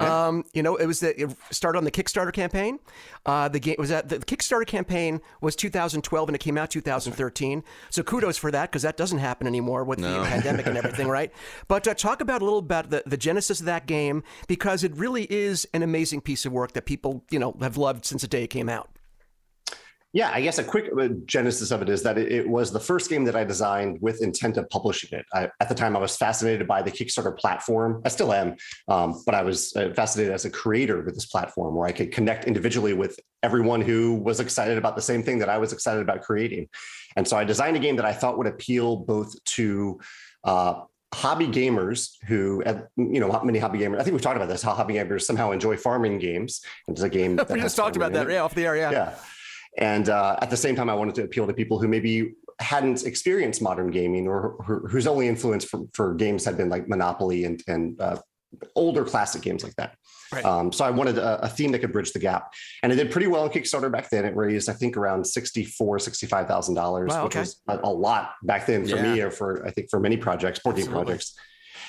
Yeah. 0.00 0.28
Um, 0.28 0.44
you 0.52 0.62
know, 0.62 0.76
it 0.76 0.86
was 0.86 1.00
the, 1.00 1.20
it 1.20 1.30
started 1.50 1.78
on 1.78 1.84
the 1.84 1.90
Kickstarter 1.90 2.32
campaign. 2.32 2.78
Uh, 3.26 3.48
the 3.48 3.58
game 3.58 3.76
was 3.78 3.88
that 3.90 4.08
the, 4.08 4.18
Kickstarter 4.18 4.66
campaign 4.66 5.20
was 5.40 5.56
2012 5.56 6.28
and 6.28 6.36
it 6.36 6.38
came 6.38 6.56
out 6.56 6.70
2013. 6.70 7.64
So 7.90 8.02
kudos 8.02 8.36
for 8.36 8.50
that 8.50 8.70
because 8.70 8.82
that 8.82 8.96
doesn't 8.96 9.18
happen 9.18 9.46
anymore 9.46 9.84
with 9.84 9.98
no. 9.98 10.20
the 10.20 10.26
pandemic 10.28 10.66
and 10.66 10.76
everything, 10.76 11.08
right? 11.08 11.32
But 11.66 11.86
uh, 11.88 11.94
talk 11.94 12.20
about 12.20 12.42
a 12.42 12.44
little 12.44 12.60
about 12.60 12.90
the, 12.90 13.02
the 13.06 13.16
genesis 13.16 13.60
of 13.60 13.66
that 13.66 13.86
game 13.86 14.22
because 14.46 14.84
it 14.84 14.94
really 14.96 15.24
is 15.24 15.66
an 15.74 15.82
amazing 15.82 16.20
piece 16.20 16.46
of 16.46 16.52
work 16.52 16.72
that 16.72 16.86
people 16.86 17.24
you 17.30 17.38
know 17.38 17.56
have 17.60 17.76
loved 17.76 18.04
since 18.04 18.22
the 18.22 18.28
day 18.28 18.44
it 18.44 18.48
came 18.48 18.68
out. 18.68 18.88
Yeah, 20.14 20.30
I 20.32 20.40
guess 20.40 20.58
a 20.58 20.64
quick 20.64 20.90
uh, 20.98 21.08
genesis 21.26 21.70
of 21.70 21.82
it 21.82 21.90
is 21.90 22.02
that 22.02 22.16
it, 22.16 22.48
was 22.48 22.72
the 22.72 22.80
first 22.80 23.10
game 23.10 23.24
that 23.24 23.36
I 23.36 23.44
designed 23.44 23.98
with 24.00 24.22
intent 24.22 24.56
of 24.56 24.68
publishing 24.70 25.10
it. 25.12 25.26
I, 25.34 25.50
at 25.60 25.68
the 25.68 25.74
time, 25.74 25.94
I 25.96 26.00
was 26.00 26.16
fascinated 26.16 26.66
by 26.66 26.80
the 26.80 26.90
Kickstarter 26.90 27.36
platform. 27.36 28.00
I 28.06 28.08
still 28.08 28.32
am, 28.32 28.56
um, 28.88 29.22
but 29.26 29.34
I 29.34 29.42
was 29.42 29.76
uh, 29.76 29.92
fascinated 29.94 30.32
as 30.32 30.46
a 30.46 30.50
creator 30.50 31.02
with 31.02 31.14
this 31.14 31.26
platform 31.26 31.74
where 31.74 31.86
I 31.86 31.92
could 31.92 32.10
connect 32.10 32.46
individually 32.46 32.94
with 32.94 33.20
everyone 33.42 33.82
who 33.82 34.14
was 34.14 34.40
excited 34.40 34.78
about 34.78 34.96
the 34.96 35.02
same 35.02 35.22
thing 35.22 35.40
that 35.40 35.50
I 35.50 35.58
was 35.58 35.74
excited 35.74 36.00
about 36.00 36.22
creating. 36.22 36.68
And 37.16 37.28
so 37.28 37.36
I 37.36 37.44
designed 37.44 37.76
a 37.76 37.80
game 37.80 37.96
that 37.96 38.06
I 38.06 38.14
thought 38.14 38.38
would 38.38 38.46
appeal 38.46 38.96
both 38.96 39.34
to 39.44 40.00
uh, 40.44 40.80
hobby 41.12 41.48
gamers 41.48 42.14
who, 42.26 42.62
you 42.96 43.20
know, 43.20 43.40
many 43.44 43.58
hobby 43.58 43.78
gamers. 43.78 44.00
I 44.00 44.04
think 44.04 44.12
we've 44.12 44.22
talked 44.22 44.36
about 44.36 44.48
this. 44.48 44.62
How 44.62 44.72
hobby 44.72 44.94
gamers 44.94 45.22
somehow 45.22 45.50
enjoy 45.50 45.76
farming 45.76 46.18
games. 46.18 46.62
It's 46.86 47.02
a 47.02 47.10
game. 47.10 47.38
we 47.50 47.60
just 47.60 47.76
talked 47.76 47.96
about 47.96 48.12
that. 48.12 48.30
Yeah, 48.30 48.40
off 48.40 48.54
the 48.54 48.64
air. 48.64 48.76
Yeah. 48.76 48.90
Yeah. 48.90 49.14
And 49.76 50.08
uh, 50.08 50.38
at 50.40 50.50
the 50.50 50.56
same 50.56 50.74
time, 50.74 50.88
I 50.88 50.94
wanted 50.94 51.14
to 51.16 51.24
appeal 51.24 51.46
to 51.46 51.52
people 51.52 51.78
who 51.78 51.88
maybe 51.88 52.34
hadn't 52.60 53.04
experienced 53.04 53.62
modern 53.62 53.90
gaming 53.90 54.26
or, 54.26 54.56
whose 54.90 55.06
only 55.06 55.28
influence 55.28 55.64
for, 55.64 55.82
for, 55.92 56.14
games 56.14 56.44
had 56.44 56.56
been 56.56 56.68
like 56.68 56.88
Monopoly 56.88 57.44
and, 57.44 57.62
and 57.68 58.00
uh, 58.00 58.16
older 58.74 59.04
classic 59.04 59.42
games 59.42 59.62
like 59.62 59.76
that. 59.76 59.96
Right. 60.32 60.44
Um, 60.44 60.72
so 60.72 60.84
I 60.84 60.90
wanted 60.90 61.18
a, 61.18 61.44
a, 61.44 61.48
theme 61.48 61.72
that 61.72 61.78
could 61.78 61.92
bridge 61.92 62.12
the 62.12 62.18
gap, 62.18 62.52
and 62.82 62.92
it 62.92 62.96
did 62.96 63.10
pretty 63.10 63.28
well 63.28 63.44
on 63.44 63.50
Kickstarter 63.50 63.90
back 63.90 64.10
then. 64.10 64.26
It 64.26 64.36
raised, 64.36 64.68
I 64.68 64.74
think, 64.74 64.98
around 64.98 65.26
sixty-four, 65.26 65.98
sixty-five 65.98 66.46
thousand 66.46 66.74
wow, 66.74 66.82
dollars, 66.82 67.08
which 67.14 67.36
okay. 67.36 67.40
was 67.40 67.62
a, 67.68 67.78
a, 67.84 67.88
lot 67.88 68.34
back 68.42 68.66
then 68.66 68.86
for 68.86 68.96
yeah. 68.96 69.14
me, 69.14 69.20
or 69.22 69.30
for 69.30 69.66
I 69.66 69.70
think 69.70 69.88
for 69.88 70.00
many 70.00 70.18
projects, 70.18 70.58
board 70.58 70.76
game 70.76 70.88
projects 70.88 71.34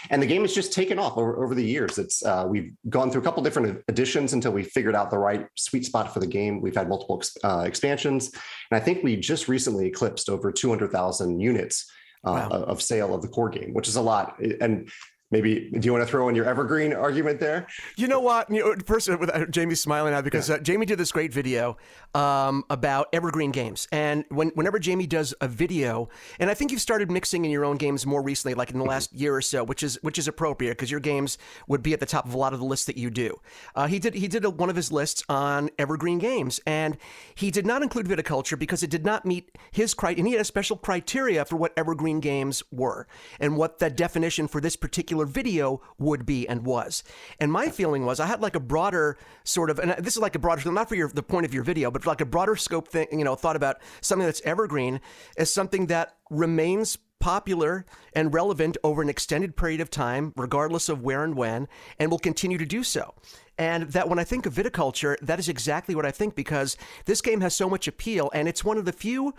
and 0.10 0.22
the 0.22 0.28
game 0.28 0.42
has 0.42 0.54
just 0.54 0.74
taken 0.74 1.00
off 1.00 1.18
over, 1.18 1.44
over 1.44 1.56
the 1.56 1.64
years. 1.64 1.98
It's 1.98 2.24
uh, 2.24 2.46
we've 2.48 2.72
gone 2.90 3.12
through 3.12 3.22
a 3.22 3.24
couple 3.24 3.44
different 3.44 3.84
editions 3.88 4.34
until 4.34 4.52
we 4.52 4.64
figured 4.64 4.96
out 4.96 5.12
the 5.12 5.18
right 5.18 5.48
sweet 5.56 5.86
spot 5.86 6.14
for 6.14 6.20
the 6.20 6.28
game. 6.28 6.62
We've 6.62 6.76
had 6.76 6.90
multiple 6.90 7.22
uh, 7.44 7.64
expansions, 7.66 8.30
and 8.30 8.80
I 8.80 8.84
think 8.84 9.04
we 9.04 9.16
just 9.16 9.48
recently 9.48 9.88
eclipsed 9.88 10.30
over 10.30 10.52
200,000 10.52 11.40
units 11.40 11.92
uh, 12.24 12.48
wow. 12.50 12.64
of 12.64 12.82
sale 12.82 13.14
of 13.14 13.22
the 13.22 13.28
core 13.28 13.50
game, 13.50 13.74
which 13.74 13.88
is 13.88 13.96
a 13.96 14.02
lot. 14.02 14.40
And 14.40 14.90
maybe 15.32 15.70
do 15.72 15.86
you 15.86 15.94
want 15.94 16.04
to 16.04 16.10
throw 16.10 16.28
in 16.30 16.36
your 16.36 16.46
evergreen 16.46 16.94
argument 16.94 17.40
there 17.40 17.68
you 17.98 18.08
know 18.08 18.20
what 18.20 18.50
you 18.50 18.64
know, 18.64 18.76
first 18.86 19.08
with 19.20 19.30
uh, 19.30 19.46
jamey's 19.46 19.80
smiling 19.80 20.14
now 20.14 20.22
because 20.22 20.50
yeah. 20.50 20.56
uh, 20.56 20.60
jamey 20.60 20.86
did 20.86 20.98
this 20.98 21.12
great 21.12 21.32
video 21.32 21.78
um, 22.16 22.64
about 22.70 23.08
evergreen 23.14 23.52
games 23.52 23.88
and 23.92 24.24
when, 24.30 24.50
whenever 24.50 24.80
jamey 24.80 25.08
does 25.08 25.34
a 25.42 25.48
video 25.48 26.10
and 26.40 26.50
i 26.50 26.54
think 26.54 26.72
you've 26.72 26.82
started 26.82 27.12
mixing 27.12 27.46
in 27.46 27.52
your 27.52 27.66
own 27.66 27.78
games 27.78 28.06
more 28.06 28.22
recently 28.22 28.54
like 28.54 28.70
in 28.72 28.78
the 28.78 28.84
mm-hmm. 28.84 28.90
last 28.90 29.14
year 29.14 29.36
or 29.36 29.42
so 29.42 29.64
which 29.64 29.84
is 29.84 29.98
which 30.02 30.18
is 30.18 30.28
appropriate 30.28 30.72
because 30.72 30.92
your 30.92 31.00
games 31.00 31.38
would 31.68 31.84
be 31.84 31.94
at 31.94 32.00
the 32.00 32.06
top 32.06 32.26
of 32.26 32.34
a 32.34 32.38
lot 32.38 32.54
of 32.54 32.60
the 32.60 32.66
lists 32.66 32.86
that 32.86 32.98
you 32.98 33.10
do 33.10 33.40
uh, 33.76 33.88
he 33.88 34.00
did 34.00 34.14
he 34.14 34.28
did 34.28 34.46
a, 34.46 34.50
one 34.50 34.70
of 34.70 34.76
his 34.76 34.92
lists 34.92 35.24
on 35.30 35.70
evergreen 35.78 36.20
games 36.20 36.60
and 36.66 36.98
he 37.36 37.52
did 37.52 37.66
not 37.66 37.82
include 37.82 38.08
viticulture 38.08 38.58
because 38.58 38.84
it 38.84 38.90
did 38.90 39.06
not 39.06 39.26
meet 39.26 39.58
his 39.72 39.94
criteria 39.94 40.20
and 40.20 40.28
he 40.28 40.34
had 40.34 40.42
a 40.42 40.46
special 40.46 40.78
criteria 40.78 41.46
for 41.46 41.56
what 41.56 41.74
evergreen 41.78 42.20
games 42.20 42.64
were 42.72 43.08
and 43.40 43.56
what 43.56 43.80
that 43.80 43.96
definition 43.96 44.48
for 44.48 44.60
this 44.62 44.76
particular 44.76 45.00
particular 45.00 45.26
video 45.26 45.82
would 45.98 46.26
be 46.26 46.48
and 46.48 46.66
was. 46.66 47.04
And 47.40 47.52
my 47.52 47.70
feeling 47.70 48.06
was 48.06 48.20
I 48.20 48.26
had 48.26 48.42
like 48.42 48.56
a 48.56 48.60
broader 48.60 49.18
sort 49.44 49.70
of, 49.70 49.80
and 49.80 49.92
this 50.04 50.16
is 50.16 50.20
like 50.20 50.36
a 50.36 50.40
broader, 50.40 50.70
not 50.72 50.90
for 50.90 50.96
your, 50.96 51.08
the 51.08 51.24
point 51.24 51.46
of 51.46 51.54
your 51.54 51.64
video, 51.64 51.90
but 51.90 51.99
like 52.06 52.22
a 52.22 52.26
broader 52.26 52.56
scope 52.56 52.88
thing, 52.88 53.08
you 53.12 53.24
know, 53.24 53.36
thought 53.36 53.56
about 53.56 53.78
something 54.02 54.26
that's 54.26 54.42
evergreen 54.42 55.02
as 55.38 55.52
something 55.52 55.88
that 55.88 56.16
remains 56.30 56.98
popular 57.20 57.86
and 58.14 58.34
relevant 58.34 58.78
over 58.84 59.02
an 59.02 59.10
extended 59.10 59.56
period 59.56 59.82
of 59.82 59.90
time, 59.90 60.34
regardless 60.36 60.90
of 60.90 61.02
where 61.02 61.24
and 61.24 61.36
when, 61.36 61.68
and 62.00 62.10
will 62.10 62.20
continue 62.20 62.58
to 62.58 62.66
do 62.66 62.84
so. 62.84 63.14
And 63.58 63.92
that 63.92 64.08
when 64.08 64.20
I 64.20 64.24
think 64.24 64.46
of 64.46 64.54
viticulture, 64.54 65.18
that 65.22 65.38
is 65.38 65.50
exactly 65.50 65.96
what 65.96 66.06
I 66.06 66.12
think 66.12 66.34
because 66.34 66.78
this 67.06 67.22
game 67.22 67.42
has 67.42 67.54
so 67.54 67.70
much 67.70 67.88
appeal, 67.88 68.32
and 68.34 68.48
it's 68.48 68.64
one 68.64 68.78
of 68.78 68.86
the 68.86 68.94
few 68.94 69.34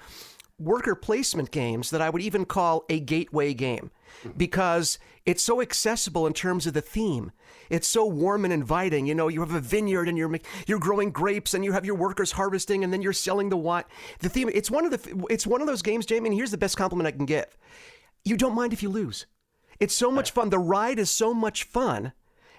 worker 0.58 0.94
placement 0.94 1.50
games 1.50 1.88
that 1.90 2.02
I 2.02 2.10
would 2.10 2.20
even 2.20 2.44
call 2.44 2.84
a 2.90 3.00
gateway 3.00 3.54
game 3.54 3.90
because 4.36 4.98
it's 5.26 5.42
so 5.42 5.60
accessible 5.60 6.26
in 6.26 6.32
terms 6.32 6.66
of 6.66 6.74
the 6.74 6.80
theme. 6.80 7.32
It's 7.68 7.86
so 7.86 8.04
warm 8.04 8.44
and 8.44 8.52
inviting. 8.52 9.06
You 9.06 9.14
know, 9.14 9.28
you 9.28 9.40
have 9.40 9.54
a 9.54 9.60
vineyard 9.60 10.08
and 10.08 10.18
you're 10.18 10.38
you're 10.66 10.78
growing 10.78 11.10
grapes 11.10 11.54
and 11.54 11.64
you 11.64 11.72
have 11.72 11.84
your 11.84 11.94
workers 11.94 12.32
harvesting 12.32 12.82
and 12.82 12.92
then 12.92 13.00
you're 13.00 13.12
selling 13.12 13.48
the 13.48 13.56
wine. 13.56 13.84
The 14.18 14.28
theme. 14.28 14.50
It's 14.52 14.70
one 14.70 14.84
of 14.84 14.90
the. 14.90 15.26
It's 15.30 15.46
one 15.46 15.60
of 15.60 15.66
those 15.66 15.82
games, 15.82 16.06
Jamey. 16.06 16.26
And 16.26 16.34
here's 16.34 16.50
the 16.50 16.58
best 16.58 16.76
compliment 16.76 17.06
I 17.06 17.12
can 17.12 17.26
give: 17.26 17.56
you 18.24 18.36
don't 18.36 18.54
mind 18.54 18.72
if 18.72 18.82
you 18.82 18.88
lose. 18.88 19.26
It's 19.78 19.94
so 19.94 20.10
much 20.10 20.32
fun. 20.32 20.50
The 20.50 20.58
ride 20.58 20.98
is 20.98 21.10
so 21.10 21.32
much 21.32 21.64
fun 21.64 22.12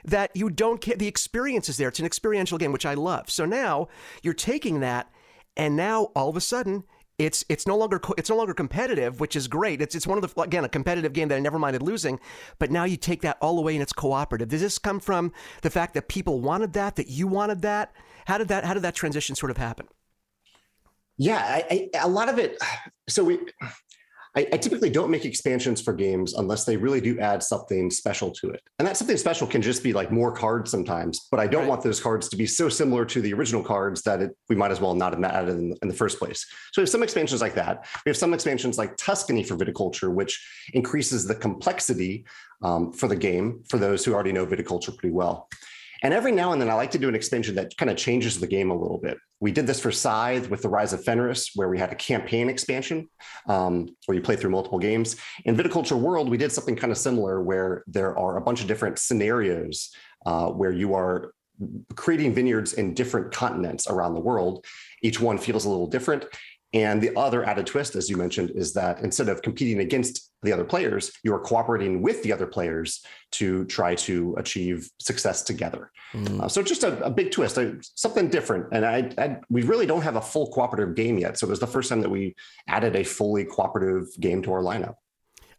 that 0.06 0.32
you 0.34 0.50
don't 0.50 0.82
care. 0.82 0.96
The 0.96 1.08
experience 1.08 1.70
is 1.70 1.78
there. 1.78 1.90
It's 1.90 2.00
an 2.00 2.06
experiential 2.06 2.58
game, 2.58 2.72
which 2.72 2.86
I 2.86 2.94
love. 2.94 3.30
So 3.30 3.46
now 3.46 3.90
you're 4.24 4.34
taking 4.34 4.80
that, 4.80 5.12
and 5.58 5.76
now 5.76 6.06
all 6.16 6.30
of 6.30 6.38
a 6.38 6.42
sudden 6.42 6.84
it's 7.22 7.46
it's 7.50 7.68
no 7.68 7.78
longer 7.78 8.02
it's 8.18 8.30
no 8.30 8.36
longer 8.36 8.54
competitive, 8.54 9.20
which 9.20 9.36
is 9.36 9.48
great. 9.48 9.82
It's 9.82 9.94
it's 9.94 10.08
one 10.08 10.22
of 10.22 10.34
the 10.34 10.42
again 10.42 10.66
a 10.66 10.70
competitive 10.70 11.14
game 11.14 11.28
that 11.28 11.36
I 11.36 11.40
never 11.40 11.60
minded 11.60 11.84
losing, 11.84 12.20
but 12.58 12.72
now 12.72 12.84
you 12.84 12.98
take 12.98 13.22
that 13.22 13.38
all 13.42 13.60
away 13.60 13.74
and 13.76 13.84
it's 13.84 13.94
cooperative. 13.94 14.50
Does 14.50 14.62
this 14.62 14.78
come 14.80 15.00
from 15.00 15.32
the 15.62 15.70
fact 15.70 15.94
that 15.94 16.08
people 16.08 16.42
wanted 16.42 16.74
that, 16.74 16.96
that 16.96 17.08
you 17.10 17.28
wanted 17.28 17.62
that? 17.62 17.94
How 18.26 18.38
did 18.38 18.48
that 18.48 18.66
how 18.66 18.74
did 18.74 18.84
that 18.84 18.96
transition 18.96 19.36
sort 19.36 19.52
of 19.52 19.58
happen? 19.58 19.88
Yeah, 21.18 21.38
I, 21.38 21.90
I, 21.94 22.00
a 22.02 22.08
lot 22.08 22.30
of 22.30 22.40
it. 22.40 22.58
So 23.08 23.24
we 23.24 23.40
I, 24.36 24.48
I, 24.54 24.58
typically 24.58 24.90
don't 24.90 25.12
make 25.12 25.26
expansions 25.26 25.82
for 25.82 25.92
games 25.92 26.34
unless 26.36 26.64
they 26.64 26.78
really 26.78 27.02
do 27.02 27.20
add 27.20 27.44
something 27.44 27.92
special 27.92 28.32
to 28.32 28.50
it. 28.52 28.62
And 28.80 28.88
that 28.88 28.96
something 28.96 29.18
special 29.18 29.46
can 29.46 29.62
just 29.62 29.84
be 29.84 29.92
like 29.92 30.10
more 30.10 30.32
cards 30.32 30.72
sometimes, 30.72 31.28
but 31.30 31.40
I 31.42 31.48
don't 31.48 31.62
right. 31.62 31.70
want 31.70 31.84
those 31.84 32.00
cards 32.00 32.30
to 32.30 32.38
be 32.38 32.46
so 32.46 32.70
similar 32.70 33.04
to 33.06 33.22
the 33.22 33.34
original 33.34 33.62
cards 33.62 34.02
that 34.04 34.22
it, 34.22 34.32
we 34.48 34.56
might 34.56 34.72
as 34.72 34.80
well 34.80 34.96
not 34.96 35.14
have 35.14 35.24
added 35.24 35.58
in, 35.58 35.76
in, 35.82 35.88
the 35.90 35.94
first 35.94 36.18
place. 36.18 36.46
So 36.72 36.82
we 36.82 36.84
have 36.84 36.90
some 36.90 37.04
expansions 37.04 37.42
like 37.42 37.56
that. 37.56 37.86
We 38.06 38.10
have 38.10 38.18
some 38.18 38.34
expansions 38.34 38.78
like 38.78 38.96
Tuscany 38.96 39.44
for 39.44 39.58
viticulture, 39.58 40.14
which 40.14 40.42
increases 40.74 41.28
the 41.28 41.36
complexity 41.36 42.26
um, 42.62 42.94
for 42.94 43.08
the 43.08 43.16
game 43.18 43.64
for 43.70 43.78
those 43.78 44.06
who 44.06 44.14
already 44.14 44.32
know 44.32 44.46
viticulture 44.46 44.96
pretty 44.98 45.14
well. 45.14 45.50
And 46.02 46.14
every 46.14 46.32
now 46.32 46.52
and 46.52 46.62
then 46.62 46.70
I 46.70 46.74
like 46.74 46.92
to 46.92 46.98
do 46.98 47.10
an 47.10 47.16
expansion 47.16 47.56
that 47.56 47.78
kind 47.78 47.90
of 47.92 47.98
changes 47.98 48.40
the 48.40 48.48
game 48.48 48.72
a 48.72 48.76
little 48.76 48.98
bit. 48.98 49.18
We 49.40 49.52
did 49.52 49.68
this 49.68 49.80
for 49.80 49.92
Scythe 49.92 50.50
with 50.50 50.62
the 50.62 50.70
Rise 50.70 50.94
of 50.94 51.04
Fenris, 51.04 51.52
where 51.56 51.70
we 51.70 51.78
had 51.78 51.92
a 51.92 51.96
campaign 51.96 52.50
expansion 52.50 53.08
um, 53.48 53.88
where 54.06 54.16
you 54.16 54.22
play 54.22 54.36
through 54.36 54.50
multiple 54.50 54.80
games. 54.80 55.16
In 55.46 55.56
Viticulture 55.56 56.00
World, 56.00 56.30
we 56.30 56.38
did 56.38 56.52
something 56.52 56.76
kind 56.76 56.92
of 56.92 56.98
similar 56.98 57.42
where 57.42 57.84
there 57.88 58.18
are 58.18 58.38
a 58.38 58.42
bunch 58.42 58.62
of 58.62 58.68
different 58.68 58.98
scenarios 58.98 59.92
uh, 60.26 60.48
where 60.48 60.72
you 60.72 60.94
are 60.96 61.34
creating 61.96 62.34
vineyards 62.34 62.74
in 62.74 62.94
different 62.94 63.32
continents 63.32 63.88
around 63.88 64.14
the 64.14 64.20
world. 64.20 64.66
Each 65.04 65.20
one 65.20 65.38
feels 65.38 65.66
a 65.66 65.70
little 65.70 65.88
different. 65.88 66.26
And 66.74 67.02
the 67.02 67.16
other 67.18 67.44
added 67.44 67.68
twist, 67.68 67.96
as 67.96 68.10
you 68.10 68.16
mentioned, 68.16 68.52
is 68.52 68.74
that 68.74 69.02
instead 69.02 69.28
of 69.28 69.42
competing 69.42 69.80
against 69.80 70.32
the 70.42 70.54
other 70.54 70.64
players, 70.64 71.12
you 71.24 71.34
are 71.34 71.40
cooperating 71.40 72.02
with 72.02 72.24
the 72.24 72.32
other 72.32 72.48
players 72.48 73.06
to 73.32 73.66
try 73.66 73.94
to 73.94 74.36
achieve 74.38 74.90
success 75.00 75.44
together. 75.44 75.92
Mm. 76.14 76.42
Uh, 76.42 76.48
so 76.48 76.64
just 76.64 76.84
a, 76.84 77.04
a, 77.04 77.10
big 77.10 77.32
twist, 77.32 77.58
uh, 77.58 77.72
something 77.96 78.30
different. 78.30 78.68
And 78.72 78.86
I, 78.86 79.12
I, 79.18 79.38
we 79.50 79.64
really 79.64 79.86
don't 79.86 80.02
have 80.02 80.16
a 80.16 80.22
full 80.22 80.48
cooperative 80.52 80.96
game 80.96 81.18
yet. 81.18 81.38
So 81.38 81.48
it 81.48 81.50
was 81.50 81.60
the 81.60 81.68
first 81.68 81.90
time 81.90 82.02
that 82.02 82.10
we 82.10 82.36
added 82.68 82.96
a 82.96 83.04
fully 83.04 83.44
cooperative 83.46 84.08
game 84.20 84.42
to 84.44 84.54
our 84.54 84.62
lineup. 84.62 84.96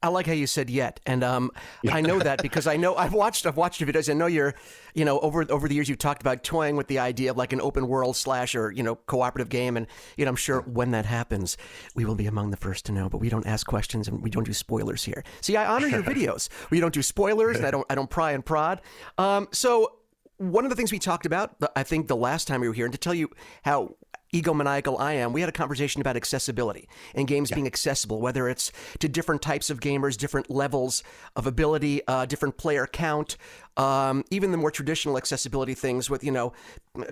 I 0.02 0.08
like 0.08 0.26
how 0.26 0.32
you 0.32 0.46
said 0.46 0.68
yet, 0.68 1.00
and 1.06 1.22
um, 1.22 1.50
I 1.90 2.00
know 2.00 2.18
that 2.18 2.42
because 2.42 2.66
I 2.66 2.76
know 2.76 2.96
I've 2.96 3.12
watched 3.12 3.46
I've 3.46 3.56
watched 3.56 3.80
your 3.80 3.88
videos. 3.88 4.10
I 4.10 4.14
know 4.14 4.26
you're, 4.26 4.54
you 4.94 5.04
know, 5.04 5.20
over 5.20 5.44
over 5.50 5.68
the 5.68 5.74
years 5.74 5.88
you've 5.88 5.98
talked 5.98 6.22
about 6.22 6.42
toying 6.42 6.76
with 6.76 6.88
the 6.88 6.98
idea 6.98 7.30
of 7.30 7.36
like 7.36 7.52
an 7.52 7.60
open 7.60 7.88
world 7.88 8.16
slash 8.16 8.54
or 8.54 8.70
you 8.72 8.82
know 8.82 8.96
cooperative 8.96 9.48
game, 9.48 9.76
and 9.76 9.86
you 10.16 10.24
know 10.24 10.30
I'm 10.30 10.36
sure 10.36 10.60
when 10.62 10.90
that 10.90 11.06
happens, 11.06 11.56
we 11.94 12.04
will 12.04 12.14
be 12.14 12.26
among 12.26 12.50
the 12.50 12.56
first 12.56 12.86
to 12.86 12.92
know. 12.92 13.08
But 13.08 13.18
we 13.18 13.28
don't 13.28 13.46
ask 13.46 13.66
questions 13.66 14.08
and 14.08 14.22
we 14.22 14.30
don't 14.30 14.44
do 14.44 14.52
spoilers 14.52 15.04
here. 15.04 15.24
See, 15.40 15.56
I 15.56 15.66
honor 15.66 15.86
your 15.86 16.02
videos. 16.12 16.48
We 16.70 16.80
don't 16.80 16.94
do 16.94 17.02
spoilers, 17.02 17.58
and 17.58 17.66
I 17.66 17.70
don't 17.70 17.86
I 17.90 17.94
don't 17.94 18.10
pry 18.10 18.32
and 18.32 18.44
prod. 18.44 18.80
Um, 19.18 19.48
so 19.52 19.98
one 20.38 20.64
of 20.64 20.70
the 20.70 20.76
things 20.76 20.90
we 20.90 20.98
talked 20.98 21.26
about, 21.26 21.54
I 21.76 21.84
think 21.84 22.08
the 22.08 22.16
last 22.16 22.48
time 22.48 22.60
we 22.60 22.68
were 22.68 22.74
here, 22.74 22.86
and 22.86 22.92
to 22.92 22.98
tell 22.98 23.14
you 23.14 23.30
how 23.64 23.94
egomaniacal 24.32 24.98
I 24.98 25.14
am, 25.14 25.32
we 25.32 25.40
had 25.40 25.48
a 25.48 25.52
conversation 25.52 26.00
about 26.00 26.16
accessibility 26.16 26.88
and 27.14 27.28
games 27.28 27.50
yeah. 27.50 27.56
being 27.56 27.66
accessible, 27.66 28.20
whether 28.20 28.48
it's 28.48 28.72
to 28.98 29.08
different 29.08 29.42
types 29.42 29.70
of 29.70 29.80
gamers, 29.80 30.16
different 30.16 30.50
levels 30.50 31.02
of 31.36 31.46
ability, 31.46 32.00
uh, 32.06 32.26
different 32.26 32.56
player 32.56 32.86
count, 32.86 33.36
um, 33.76 34.24
even 34.30 34.50
the 34.50 34.56
more 34.56 34.70
traditional 34.70 35.16
accessibility 35.16 35.74
things 35.74 36.10
with 36.10 36.24
you 36.24 36.32
know 36.32 36.52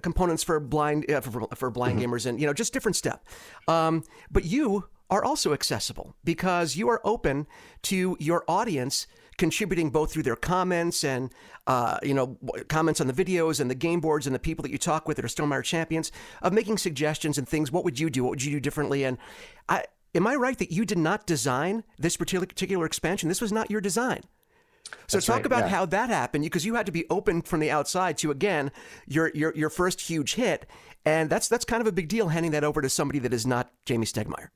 components 0.02 0.42
for 0.42 0.60
blind 0.60 1.10
uh, 1.10 1.20
for, 1.20 1.46
for, 1.54 1.70
blind 1.70 1.98
mm-hmm. 1.98 2.12
gamers 2.12 2.26
and 2.26 2.40
you 2.40 2.46
know 2.46 2.52
just 2.52 2.72
different 2.72 2.96
stuff. 2.96 3.20
Um, 3.68 4.04
but 4.30 4.44
you 4.44 4.84
are 5.10 5.24
also 5.24 5.52
accessible 5.52 6.14
because 6.24 6.76
you 6.76 6.88
are 6.88 7.00
open 7.04 7.46
to 7.82 8.16
your 8.20 8.44
audience 8.46 9.06
contributing 9.40 9.88
both 9.88 10.12
through 10.12 10.22
their 10.22 10.36
comments 10.36 11.02
and 11.02 11.32
uh, 11.66 11.98
you 12.02 12.12
know 12.12 12.38
comments 12.68 13.00
on 13.00 13.06
the 13.06 13.12
videos 13.12 13.58
and 13.58 13.70
the 13.70 13.74
game 13.74 13.98
boards 13.98 14.26
and 14.26 14.34
the 14.34 14.38
people 14.38 14.62
that 14.62 14.70
you 14.70 14.76
talk 14.76 15.08
with 15.08 15.16
that 15.16 15.24
are 15.24 15.28
Stonemaier 15.28 15.64
champions 15.64 16.12
of 16.42 16.52
making 16.52 16.76
suggestions 16.76 17.38
and 17.38 17.48
things. 17.48 17.72
What 17.72 17.82
would 17.82 17.98
you 17.98 18.10
do? 18.10 18.22
What 18.22 18.30
would 18.30 18.44
you 18.44 18.52
do 18.52 18.60
differently? 18.60 19.02
And 19.02 19.16
I, 19.66 19.84
am 20.14 20.26
I 20.26 20.34
right 20.34 20.58
that 20.58 20.70
you 20.70 20.84
did 20.84 20.98
not 20.98 21.26
design 21.26 21.84
this 21.98 22.18
particular 22.18 22.46
particular 22.46 22.84
expansion? 22.84 23.30
This 23.30 23.40
was 23.40 23.50
not 23.50 23.70
your 23.70 23.80
design. 23.80 24.20
So 25.06 25.16
That's 25.16 25.26
talk 25.26 25.36
right, 25.36 25.46
about 25.46 25.64
yeah. 25.64 25.68
how 25.68 25.86
that 25.86 26.10
happened 26.10 26.44
because 26.44 26.66
you 26.66 26.74
had 26.74 26.84
to 26.84 26.92
be 26.92 27.06
open 27.08 27.40
from 27.40 27.60
the 27.60 27.70
outside 27.70 28.18
to 28.18 28.30
again 28.30 28.70
your 29.06 29.30
your 29.34 29.54
your 29.56 29.70
first 29.70 30.02
huge 30.02 30.34
hit, 30.34 30.66
and 31.06 31.30
that's 31.30 31.48
that's 31.48 31.64
kind 31.64 31.80
of 31.80 31.86
a 31.86 31.92
big 31.92 32.08
deal 32.08 32.28
handing 32.28 32.52
that 32.52 32.64
over 32.64 32.82
to 32.82 32.90
somebody 32.90 33.20
that 33.20 33.32
is 33.32 33.46
not 33.46 33.72
Jamey 33.86 34.04
Stegmaier 34.04 34.48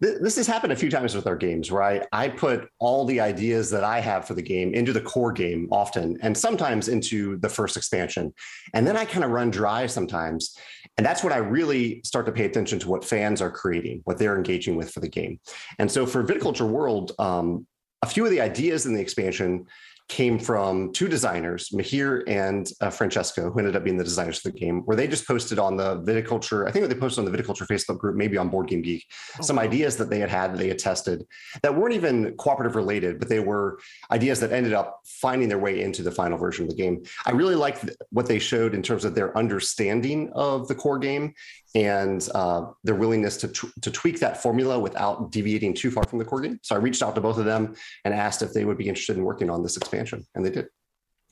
this 0.00 0.36
has 0.36 0.46
happened 0.46 0.72
a 0.72 0.76
few 0.76 0.90
times 0.90 1.14
with 1.14 1.26
our 1.26 1.36
games 1.36 1.72
where 1.72 1.82
I, 1.82 2.02
I 2.12 2.28
put 2.28 2.68
all 2.78 3.06
the 3.06 3.20
ideas 3.20 3.70
that 3.70 3.82
I 3.82 4.00
have 4.00 4.26
for 4.26 4.34
the 4.34 4.42
game 4.42 4.74
into 4.74 4.92
the 4.92 5.00
core 5.00 5.32
game 5.32 5.68
often, 5.72 6.18
and 6.20 6.36
sometimes 6.36 6.88
into 6.88 7.38
the 7.38 7.48
first 7.48 7.76
expansion. 7.76 8.34
And 8.74 8.86
then 8.86 8.96
I 8.96 9.06
kind 9.06 9.24
of 9.24 9.30
run 9.30 9.50
dry 9.50 9.86
sometimes. 9.86 10.56
And 10.98 11.06
that's 11.06 11.24
when 11.24 11.32
I 11.32 11.38
really 11.38 12.02
start 12.04 12.26
to 12.26 12.32
pay 12.32 12.44
attention 12.44 12.78
to 12.80 12.88
what 12.88 13.04
fans 13.04 13.40
are 13.40 13.50
creating, 13.50 14.02
what 14.04 14.18
they're 14.18 14.36
engaging 14.36 14.76
with 14.76 14.90
for 14.90 15.00
the 15.00 15.08
game. 15.08 15.40
And 15.78 15.90
so 15.90 16.04
for 16.06 16.22
Viticulture 16.22 16.68
World, 16.68 17.12
um, 17.18 17.66
a 18.02 18.06
few 18.06 18.24
of 18.24 18.30
the 18.30 18.40
ideas 18.40 18.86
in 18.86 18.94
the 18.94 19.00
expansion 19.00 19.66
came 20.08 20.38
from 20.38 20.92
two 20.92 21.08
designers, 21.08 21.70
Mihir 21.70 22.22
and 22.28 22.70
uh, 22.80 22.90
Francesco, 22.90 23.50
who 23.50 23.58
ended 23.58 23.74
up 23.74 23.82
being 23.82 23.96
the 23.96 24.04
designers 24.04 24.38
for 24.38 24.50
the 24.50 24.58
game, 24.58 24.82
where 24.82 24.96
they 24.96 25.08
just 25.08 25.26
posted 25.26 25.58
on 25.58 25.76
the 25.76 26.00
viticulture, 26.02 26.68
I 26.68 26.70
think 26.70 26.88
they 26.88 26.94
posted 26.94 27.24
on 27.24 27.30
the 27.30 27.36
viticulture 27.36 27.66
Facebook 27.66 27.98
group, 27.98 28.14
maybe 28.16 28.36
on 28.36 28.48
Board 28.48 28.68
Game 28.68 28.82
Geek, 28.82 29.04
oh, 29.38 29.42
some 29.42 29.56
wow. 29.56 29.62
ideas 29.62 29.96
that 29.96 30.08
they 30.08 30.20
had 30.20 30.30
had 30.30 30.52
that 30.52 30.58
they 30.58 30.68
had 30.68 30.78
tested 30.78 31.26
that 31.62 31.74
weren't 31.74 31.94
even 31.94 32.36
cooperative 32.36 32.76
related, 32.76 33.18
but 33.18 33.28
they 33.28 33.40
were 33.40 33.80
ideas 34.12 34.38
that 34.40 34.52
ended 34.52 34.72
up 34.72 35.00
finding 35.04 35.48
their 35.48 35.58
way 35.58 35.82
into 35.82 36.02
the 36.02 36.12
final 36.12 36.38
version 36.38 36.64
of 36.64 36.70
the 36.70 36.76
game. 36.76 37.02
I 37.24 37.32
really 37.32 37.56
liked 37.56 37.90
what 38.10 38.26
they 38.26 38.38
showed 38.38 38.74
in 38.74 38.82
terms 38.82 39.04
of 39.04 39.14
their 39.14 39.36
understanding 39.36 40.30
of 40.34 40.68
the 40.68 40.74
core 40.74 40.98
game 40.98 41.34
and 41.74 42.26
uh, 42.34 42.66
their 42.84 42.94
willingness 42.94 43.36
to, 43.36 43.48
t- 43.48 43.68
to 43.82 43.90
tweak 43.90 44.18
that 44.20 44.42
formula 44.42 44.78
without 44.78 45.30
deviating 45.30 45.74
too 45.74 45.90
far 45.90 46.04
from 46.04 46.18
the 46.18 46.24
core 46.24 46.40
game. 46.40 46.58
So 46.62 46.74
I 46.74 46.78
reached 46.78 47.02
out 47.02 47.14
to 47.16 47.20
both 47.20 47.36
of 47.36 47.44
them 47.44 47.74
and 48.04 48.14
asked 48.14 48.40
if 48.40 48.54
they 48.54 48.64
would 48.64 48.78
be 48.78 48.88
interested 48.88 49.18
in 49.18 49.24
working 49.24 49.50
on 49.50 49.62
this 49.62 49.76
expansion, 49.96 50.26
and 50.34 50.44
they 50.44 50.50
did. 50.50 50.68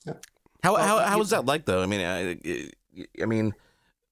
Yeah. 0.06 0.14
How 0.62 0.76
how 0.76 0.98
how 0.98 1.18
was 1.18 1.30
that 1.30 1.46
like 1.46 1.66
though? 1.66 1.82
I 1.82 1.86
mean, 1.86 2.00
I, 2.00 2.70
I 3.22 3.26
mean, 3.26 3.54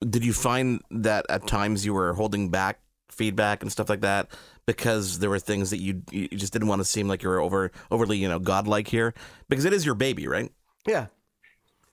did 0.08 0.24
you 0.24 0.32
find 0.32 0.80
that 0.90 1.26
at 1.28 1.46
times 1.46 1.84
you 1.84 1.94
were 1.94 2.12
holding 2.12 2.50
back 2.50 2.78
feedback 3.10 3.62
and 3.62 3.70
stuff 3.70 3.88
like 3.88 4.00
that 4.00 4.28
because 4.66 5.18
there 5.18 5.30
were 5.30 5.38
things 5.38 5.70
that 5.70 5.78
you 5.78 6.02
you 6.10 6.28
just 6.28 6.52
didn't 6.52 6.68
want 6.68 6.80
to 6.80 6.84
seem 6.84 7.08
like 7.08 7.22
you 7.22 7.28
were 7.28 7.40
over 7.40 7.70
overly 7.90 8.16
you 8.18 8.28
know 8.28 8.38
godlike 8.38 8.88
here 8.88 9.14
because 9.48 9.64
it 9.64 9.72
is 9.72 9.84
your 9.84 9.94
baby, 9.94 10.26
right? 10.26 10.50
Yeah. 10.86 11.06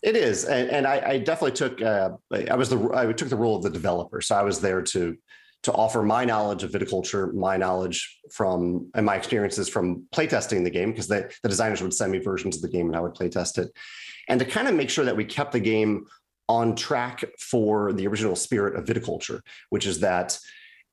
It 0.01 0.15
is, 0.15 0.45
and, 0.45 0.69
and 0.69 0.87
I, 0.87 1.01
I, 1.05 1.17
definitely 1.17 1.57
took. 1.57 1.81
Uh, 1.81 2.11
I 2.49 2.55
was 2.55 2.69
the 2.69 2.89
I 2.93 3.11
took 3.11 3.27
the 3.27 3.35
role 3.35 3.57
of 3.57 3.63
the 3.63 3.69
developer, 3.69 4.21
so 4.21 4.33
I 4.33 4.43
was 4.43 4.61
there 4.61 4.81
to 4.81 5.17
to 5.63 5.73
offer 5.73 6.01
my 6.01 6.23
knowledge 6.23 6.63
of 6.63 6.71
viticulture, 6.71 7.33
my 7.33 7.57
knowledge 7.57 8.19
from 8.31 8.89
and 8.95 9.05
my 9.05 9.15
experiences 9.15 9.67
from 9.67 10.03
playtesting 10.11 10.63
the 10.63 10.69
game, 10.69 10.91
because 10.91 11.07
the 11.07 11.29
designers 11.43 11.81
would 11.81 11.93
send 11.93 12.11
me 12.11 12.19
versions 12.19 12.55
of 12.55 12.61
the 12.61 12.69
game 12.69 12.87
and 12.87 12.95
I 12.95 13.01
would 13.01 13.13
playtest 13.13 13.57
it, 13.57 13.69
and 14.27 14.39
to 14.39 14.45
kind 14.45 14.67
of 14.67 14.75
make 14.75 14.89
sure 14.89 15.05
that 15.05 15.17
we 15.17 15.25
kept 15.25 15.51
the 15.51 15.59
game 15.59 16.05
on 16.47 16.75
track 16.75 17.23
for 17.37 17.93
the 17.93 18.07
original 18.07 18.35
spirit 18.35 18.75
of 18.75 18.85
viticulture, 18.85 19.41
which 19.69 19.85
is 19.85 19.99
that 19.99 20.39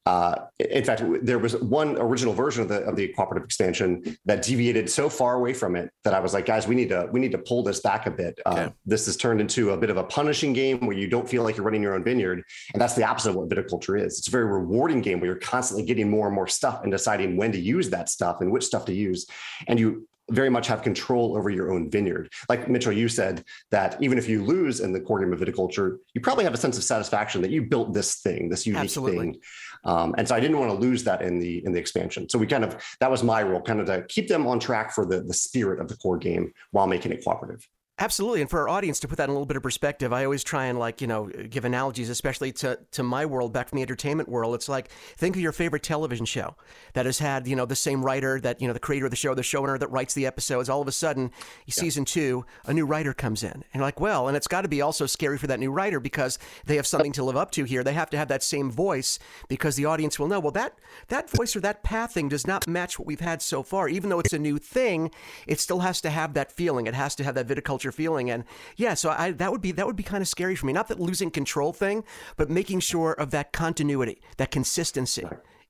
uh, 0.06 0.46
in 0.60 0.84
fact, 0.84 1.02
there 1.22 1.38
was 1.40 1.56
one 1.56 1.96
original 1.98 2.32
version 2.32 2.62
of 2.62 2.68
the 2.68 2.80
of 2.82 2.94
the 2.94 3.08
cooperative 3.08 3.44
expansion 3.44 4.16
that 4.24 4.40
deviated 4.40 4.88
so 4.88 5.08
far 5.08 5.34
away 5.34 5.52
from 5.52 5.74
it 5.74 5.90
that 6.04 6.14
I 6.14 6.20
was 6.20 6.32
like, 6.32 6.46
guys, 6.46 6.68
we 6.68 6.76
need 6.76 6.90
to 6.90 7.08
we 7.10 7.18
need 7.18 7.32
to 7.32 7.38
pull 7.38 7.64
this 7.64 7.80
back 7.80 8.06
a 8.06 8.10
bit. 8.12 8.38
Uh, 8.46 8.50
okay. 8.50 8.72
This 8.86 9.06
has 9.06 9.16
turned 9.16 9.40
into 9.40 9.70
a 9.70 9.76
bit 9.76 9.90
of 9.90 9.96
a 9.96 10.04
punishing 10.04 10.52
game 10.52 10.86
where 10.86 10.96
you 10.96 11.08
don't 11.08 11.28
feel 11.28 11.42
like 11.42 11.56
you're 11.56 11.66
running 11.66 11.82
your 11.82 11.94
own 11.94 12.04
vineyard, 12.04 12.44
and 12.72 12.80
that's 12.80 12.94
the 12.94 13.04
opposite 13.04 13.30
of 13.30 13.36
what 13.36 13.48
viticulture 13.48 14.00
is. 14.00 14.18
It's 14.18 14.28
a 14.28 14.30
very 14.30 14.44
rewarding 14.44 15.00
game 15.00 15.18
where 15.18 15.26
you're 15.26 15.40
constantly 15.40 15.84
getting 15.84 16.08
more 16.08 16.26
and 16.26 16.34
more 16.34 16.46
stuff 16.46 16.84
and 16.84 16.92
deciding 16.92 17.36
when 17.36 17.50
to 17.50 17.58
use 17.58 17.90
that 17.90 18.08
stuff 18.08 18.40
and 18.40 18.52
which 18.52 18.64
stuff 18.64 18.84
to 18.84 18.94
use, 18.94 19.26
and 19.66 19.80
you 19.80 20.06
very 20.30 20.50
much 20.50 20.66
have 20.66 20.82
control 20.82 21.36
over 21.36 21.50
your 21.50 21.72
own 21.72 21.90
vineyard. 21.90 22.32
Like 22.48 22.68
Mitchell, 22.68 22.92
you 22.92 23.08
said 23.08 23.44
that 23.70 23.96
even 24.02 24.18
if 24.18 24.28
you 24.28 24.44
lose 24.44 24.80
in 24.80 24.92
the 24.92 25.00
core 25.00 25.20
game 25.20 25.32
of 25.32 25.38
viticulture, 25.38 25.98
you 26.14 26.20
probably 26.20 26.44
have 26.44 26.54
a 26.54 26.58
sense 26.58 26.76
of 26.76 26.84
satisfaction 26.84 27.42
that 27.42 27.50
you 27.50 27.62
built 27.62 27.92
this 27.92 28.16
thing, 28.16 28.48
this 28.48 28.66
unique 28.66 28.82
Absolutely. 28.82 29.18
thing. 29.18 29.40
Um, 29.86 30.14
and 30.18 30.26
so 30.28 30.34
I 30.34 30.40
didn't 30.40 30.58
want 30.58 30.72
to 30.72 30.78
lose 30.78 31.04
that 31.04 31.22
in 31.22 31.38
the 31.38 31.64
in 31.64 31.72
the 31.72 31.78
expansion. 31.78 32.28
So 32.28 32.38
we 32.38 32.46
kind 32.46 32.64
of 32.64 32.76
that 33.00 33.10
was 33.10 33.22
my 33.22 33.42
role, 33.42 33.62
kind 33.62 33.80
of 33.80 33.86
to 33.86 34.04
keep 34.08 34.28
them 34.28 34.46
on 34.46 34.58
track 34.60 34.92
for 34.92 35.06
the 35.06 35.22
the 35.22 35.34
spirit 35.34 35.80
of 35.80 35.88
the 35.88 35.96
core 35.96 36.18
game 36.18 36.52
while 36.72 36.86
making 36.86 37.12
it 37.12 37.22
cooperative. 37.24 37.66
Absolutely. 37.98 38.42
And 38.42 38.50
for 38.50 38.60
our 38.60 38.68
audience 38.68 39.00
to 39.00 39.08
put 39.08 39.16
that 39.16 39.24
in 39.24 39.30
a 39.30 39.32
little 39.32 39.46
bit 39.46 39.56
of 39.56 39.62
perspective, 39.62 40.12
I 40.12 40.24
always 40.24 40.44
try 40.44 40.66
and 40.66 40.78
like, 40.78 41.00
you 41.00 41.06
know, 41.06 41.28
give 41.28 41.64
analogies, 41.64 42.10
especially 42.10 42.52
to, 42.52 42.78
to 42.90 43.02
my 43.02 43.24
world, 43.24 43.54
back 43.54 43.70
from 43.70 43.76
the 43.76 43.82
entertainment 43.82 44.28
world. 44.28 44.54
It's 44.54 44.68
like, 44.68 44.90
think 45.16 45.34
of 45.34 45.40
your 45.40 45.52
favorite 45.52 45.82
television 45.82 46.26
show 46.26 46.56
that 46.92 47.06
has 47.06 47.20
had, 47.20 47.46
you 47.46 47.56
know, 47.56 47.64
the 47.64 47.74
same 47.74 48.04
writer 48.04 48.38
that, 48.40 48.60
you 48.60 48.66
know, 48.66 48.74
the 48.74 48.80
creator 48.80 49.06
of 49.06 49.10
the 49.10 49.16
show, 49.16 49.34
the 49.34 49.40
showrunner 49.40 49.78
that 49.78 49.90
writes 49.90 50.12
the 50.12 50.26
episodes. 50.26 50.68
All 50.68 50.82
of 50.82 50.88
a 50.88 50.92
sudden, 50.92 51.30
yeah. 51.64 51.72
season 51.72 52.04
two, 52.04 52.44
a 52.66 52.74
new 52.74 52.84
writer 52.84 53.14
comes 53.14 53.42
in. 53.42 53.50
And 53.52 53.64
you're 53.72 53.82
like, 53.82 53.98
well, 53.98 54.28
and 54.28 54.36
it's 54.36 54.46
got 54.46 54.60
to 54.62 54.68
be 54.68 54.82
also 54.82 55.06
scary 55.06 55.38
for 55.38 55.46
that 55.46 55.58
new 55.58 55.70
writer 55.70 55.98
because 55.98 56.38
they 56.66 56.76
have 56.76 56.86
something 56.86 57.12
to 57.12 57.24
live 57.24 57.36
up 57.36 57.50
to 57.52 57.64
here. 57.64 57.82
They 57.82 57.94
have 57.94 58.10
to 58.10 58.18
have 58.18 58.28
that 58.28 58.42
same 58.42 58.70
voice 58.70 59.18
because 59.48 59.76
the 59.76 59.86
audience 59.86 60.18
will 60.18 60.28
know, 60.28 60.38
well, 60.38 60.52
that, 60.52 60.74
that 61.08 61.30
voice 61.30 61.56
or 61.56 61.60
that 61.60 61.82
pathing 61.82 62.28
does 62.28 62.46
not 62.46 62.68
match 62.68 62.98
what 62.98 63.06
we've 63.06 63.20
had 63.20 63.40
so 63.40 63.62
far. 63.62 63.88
Even 63.88 64.10
though 64.10 64.20
it's 64.20 64.34
a 64.34 64.38
new 64.38 64.58
thing, 64.58 65.10
it 65.46 65.60
still 65.60 65.80
has 65.80 66.02
to 66.02 66.10
have 66.10 66.34
that 66.34 66.52
feeling. 66.52 66.86
It 66.86 66.92
has 66.92 67.14
to 67.14 67.24
have 67.24 67.34
that 67.36 67.46
viticulture 67.46 67.85
feeling. 67.92 68.30
And 68.30 68.44
yeah, 68.76 68.94
so 68.94 69.10
I, 69.10 69.32
that 69.32 69.52
would 69.52 69.62
be 69.62 69.72
that 69.72 69.86
would 69.86 69.96
be 69.96 70.02
kind 70.02 70.22
of 70.22 70.28
scary 70.28 70.56
for 70.56 70.66
me. 70.66 70.72
Not 70.72 70.88
that 70.88 71.00
losing 71.00 71.30
control 71.30 71.72
thing, 71.72 72.04
but 72.36 72.50
making 72.50 72.80
sure 72.80 73.12
of 73.12 73.30
that 73.30 73.52
continuity, 73.52 74.20
that 74.36 74.50
consistency 74.50 75.26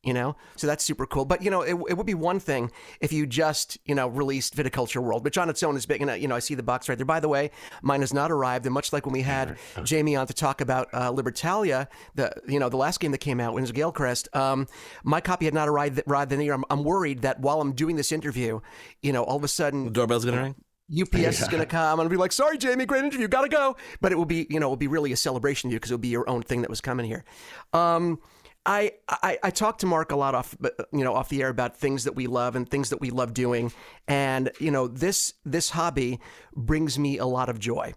you 0.06 0.14
know? 0.14 0.37
So 0.54 0.66
that's 0.66 0.85
super 0.85 1.04
cool. 1.04 1.25
But 1.25 1.42
you 1.42 1.50
know 1.50 1.62
it, 1.62 1.75
it 1.88 1.96
would 1.96 2.06
be 2.06 2.14
one 2.14 2.38
thing 2.38 2.70
if 3.00 3.12
you 3.12 3.26
just 3.26 3.76
you 3.85 3.94
know 3.94 4.06
released 4.06 4.56
viticulture 4.56 5.02
world 5.02 5.25
which 5.25 5.37
on 5.37 5.50
its 5.50 5.62
own 5.62 5.76
is 5.76 5.85
big 5.85 6.00
and 6.00 6.11
uh, 6.11 6.14
you 6.14 6.28
know 6.28 6.37
i 6.37 6.38
see 6.38 6.54
the 6.54 6.62
box 6.62 6.88
right 6.88 6.96
there. 6.96 7.04
By 7.04 7.18
the 7.18 7.28
way 7.28 7.50
mine 7.82 8.00
has 8.00 8.14
not 8.14 8.30
arrived 8.30 8.64
and 8.66 8.73
much 8.73 8.92
like 8.92 9.04
when 9.04 9.12
we 9.12 9.23
had 9.23 9.56
jamey 9.78 10.18
on 10.18 10.26
to 10.28 10.32
talk 10.32 10.61
about 10.61 10.88
uh, 10.92 11.12
libertalia 11.12 11.88
the 12.14 12.32
you 12.46 12.61
know 12.61 12.68
the 12.68 12.76
last 12.76 13.00
game 13.00 13.11
that 13.11 13.18
came 13.18 13.40
out 13.40 13.52
was 13.52 13.73
galecrest 13.73 14.35
um, 14.37 14.68
my 15.02 15.20
copy 15.20 15.44
had 15.44 15.54
not 15.54 15.68
arrived 15.68 16.00
arrived 16.06 16.32
in 16.32 16.38
the 16.38 16.44
year. 16.44 16.54
I'm, 16.54 16.64
I'm 16.70 16.85
worried 16.85 17.23
that 17.23 17.40
while 17.40 17.61
i'm 17.61 17.73
doing 17.73 17.96
this 17.96 18.12
interview 18.12 18.61
you 19.02 19.12
know 19.12 19.25
all 19.25 19.37
of 19.37 19.44
a 19.44 19.49
sudden 19.49 19.92
Doorbell's 19.92 20.25
gonna 20.25 20.42
ring. 20.42 20.54
UPS 20.90 21.40
is 21.40 21.49
going 21.49 21.62
to 21.62 21.66
come 21.66 22.00
and 22.00 22.09
be 22.09 22.16
like, 22.16 22.33
"Sorry, 22.33 22.59
Jamey, 22.59 22.87
great 22.87 23.05
interview, 23.05 23.28
gotta 23.28 23.49
go." 23.49 23.76
But 24.00 24.12
it 24.12 24.14
will 24.16 24.25
be, 24.25 24.47
you 24.50 24.61
know, 24.61 24.66
it 24.66 24.71
will 24.71 24.76
be 24.76 24.87
really 24.87 25.12
a 25.12 25.16
celebration 25.16 25.71
to 25.71 25.73
you 25.73 25.78
because 25.78 25.90
it 25.90 25.95
will 25.95 25.99
be 25.99 26.09
your 26.09 26.28
own 26.28 26.43
thing 26.43 26.62
that 26.62 26.71
was 26.71 26.81
coming 26.81 27.07
here. 27.07 27.25
Um, 27.73 28.21
I, 28.64 28.93
I 29.09 29.38
I 29.45 29.50
talked 29.50 29.81
to 29.81 29.87
Mark 29.87 30.12
a 30.12 30.16
lot 30.16 30.35
off, 30.35 30.57
you 30.93 31.05
know, 31.05 31.14
off 31.14 31.28
the 31.28 31.43
air 31.43 31.49
about 31.49 31.76
things 31.76 32.05
that 32.05 32.14
we 32.14 32.26
love 32.26 32.57
and 32.57 32.69
things 32.69 32.90
that 32.90 33.00
we 33.00 33.11
love 33.11 33.35
doing, 33.35 33.73
and 34.07 34.50
you 34.61 34.71
know, 34.71 34.88
this 34.88 35.35
this 35.45 35.71
hobby 35.71 36.21
brings 36.55 36.99
me 36.99 37.19
a 37.19 37.26
lot 37.26 37.49
of 37.49 37.59
joy. 37.59 37.95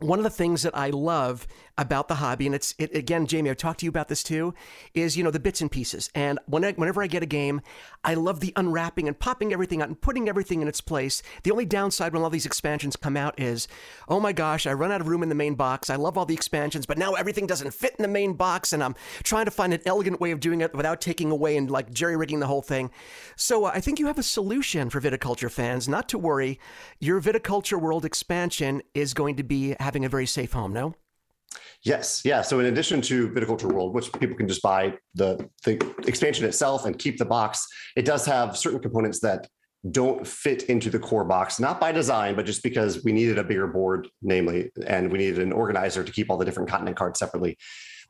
One 0.00 0.18
of 0.18 0.24
the 0.24 0.30
things 0.30 0.62
that 0.62 0.76
I 0.76 0.90
love 0.90 1.46
about 1.78 2.08
the 2.08 2.16
hobby, 2.16 2.46
and 2.46 2.54
it's 2.54 2.74
it, 2.78 2.94
again, 2.94 3.26
Jamey, 3.26 3.50
I've 3.50 3.56
talked 3.56 3.80
to 3.80 3.86
you 3.86 3.90
about 3.90 4.08
this 4.08 4.22
too, 4.22 4.54
is 4.92 5.16
you 5.16 5.24
know 5.24 5.30
the 5.30 5.40
bits 5.40 5.60
and 5.60 5.70
pieces. 5.70 6.10
And 6.14 6.38
when 6.46 6.64
I, 6.64 6.72
whenever 6.72 7.02
I 7.02 7.06
get 7.06 7.22
a 7.22 7.26
game, 7.26 7.60
I 8.04 8.14
love 8.14 8.40
the 8.40 8.52
unwrapping 8.56 9.08
and 9.08 9.18
popping 9.18 9.52
everything 9.52 9.82
out 9.82 9.88
and 9.88 10.00
putting 10.00 10.28
everything 10.28 10.62
in 10.62 10.68
its 10.68 10.80
place. 10.80 11.22
The 11.42 11.52
only 11.52 11.64
downside 11.64 12.12
when 12.12 12.22
all 12.22 12.30
these 12.30 12.46
expansions 12.46 12.96
come 12.96 13.16
out 13.16 13.40
is, 13.40 13.66
oh 14.08 14.20
my 14.20 14.32
gosh, 14.32 14.66
I 14.66 14.72
run 14.72 14.92
out 14.92 15.00
of 15.00 15.08
room 15.08 15.22
in 15.22 15.28
the 15.28 15.34
main 15.34 15.54
box. 15.54 15.88
I 15.90 15.96
love 15.96 16.18
all 16.18 16.26
the 16.26 16.34
expansions, 16.34 16.86
but 16.86 16.98
now 16.98 17.14
everything 17.14 17.46
doesn't 17.46 17.74
fit 17.74 17.94
in 17.98 18.02
the 18.02 18.08
main 18.08 18.34
box, 18.34 18.72
and 18.72 18.82
I'm 18.82 18.94
trying 19.22 19.46
to 19.46 19.50
find 19.50 19.72
an 19.72 19.80
elegant 19.86 20.20
way 20.20 20.32
of 20.32 20.40
doing 20.40 20.60
it 20.60 20.74
without 20.74 21.00
taking 21.00 21.30
away 21.30 21.56
and 21.56 21.70
like 21.70 21.92
jerry 21.92 22.16
rigging 22.16 22.40
the 22.40 22.46
whole 22.46 22.62
thing. 22.62 22.90
So 23.36 23.64
uh, 23.64 23.72
I 23.74 23.80
think 23.80 23.98
you 23.98 24.06
have 24.06 24.18
a 24.18 24.24
solution 24.24 24.90
for 24.90 25.00
viticulture 25.00 25.50
fans. 25.50 25.88
Not 25.88 26.08
to 26.10 26.18
worry, 26.18 26.58
your 26.98 27.20
viticulture 27.20 27.80
world 27.80 28.04
expansion 28.04 28.82
is 28.92 29.14
going 29.14 29.36
to 29.36 29.44
be 29.44 29.74
having 29.84 30.04
a 30.04 30.08
very 30.08 30.26
safe 30.26 30.52
home. 30.52 30.72
No. 30.72 30.94
Yes, 31.82 32.22
yeah. 32.24 32.40
So 32.42 32.58
in 32.60 32.66
addition 32.66 33.00
to 33.02 33.28
Viticulture 33.28 33.70
World, 33.70 33.94
which 33.94 34.12
people 34.14 34.36
can 34.36 34.48
just 34.48 34.62
buy 34.62 34.94
the 35.14 35.48
the 35.64 35.74
expansion 36.08 36.44
itself 36.46 36.86
and 36.86 36.98
keep 36.98 37.18
the 37.18 37.24
box, 37.24 37.66
it 37.94 38.04
does 38.04 38.24
have 38.26 38.56
certain 38.56 38.80
components 38.80 39.20
that 39.20 39.46
don't 39.90 40.26
fit 40.26 40.64
into 40.64 40.88
the 40.88 40.98
core 40.98 41.24
box, 41.24 41.60
not 41.60 41.78
by 41.78 41.92
design, 41.92 42.34
but 42.34 42.46
just 42.46 42.62
because 42.62 43.04
we 43.04 43.12
needed 43.12 43.38
a 43.38 43.44
bigger 43.44 43.66
board, 43.66 44.08
namely, 44.22 44.70
and 44.86 45.12
we 45.12 45.18
needed 45.18 45.40
an 45.40 45.52
organizer 45.52 46.02
to 46.02 46.10
keep 46.10 46.30
all 46.30 46.38
the 46.38 46.44
different 46.44 46.70
continent 46.70 46.96
cards 46.96 47.18
separately. 47.18 47.58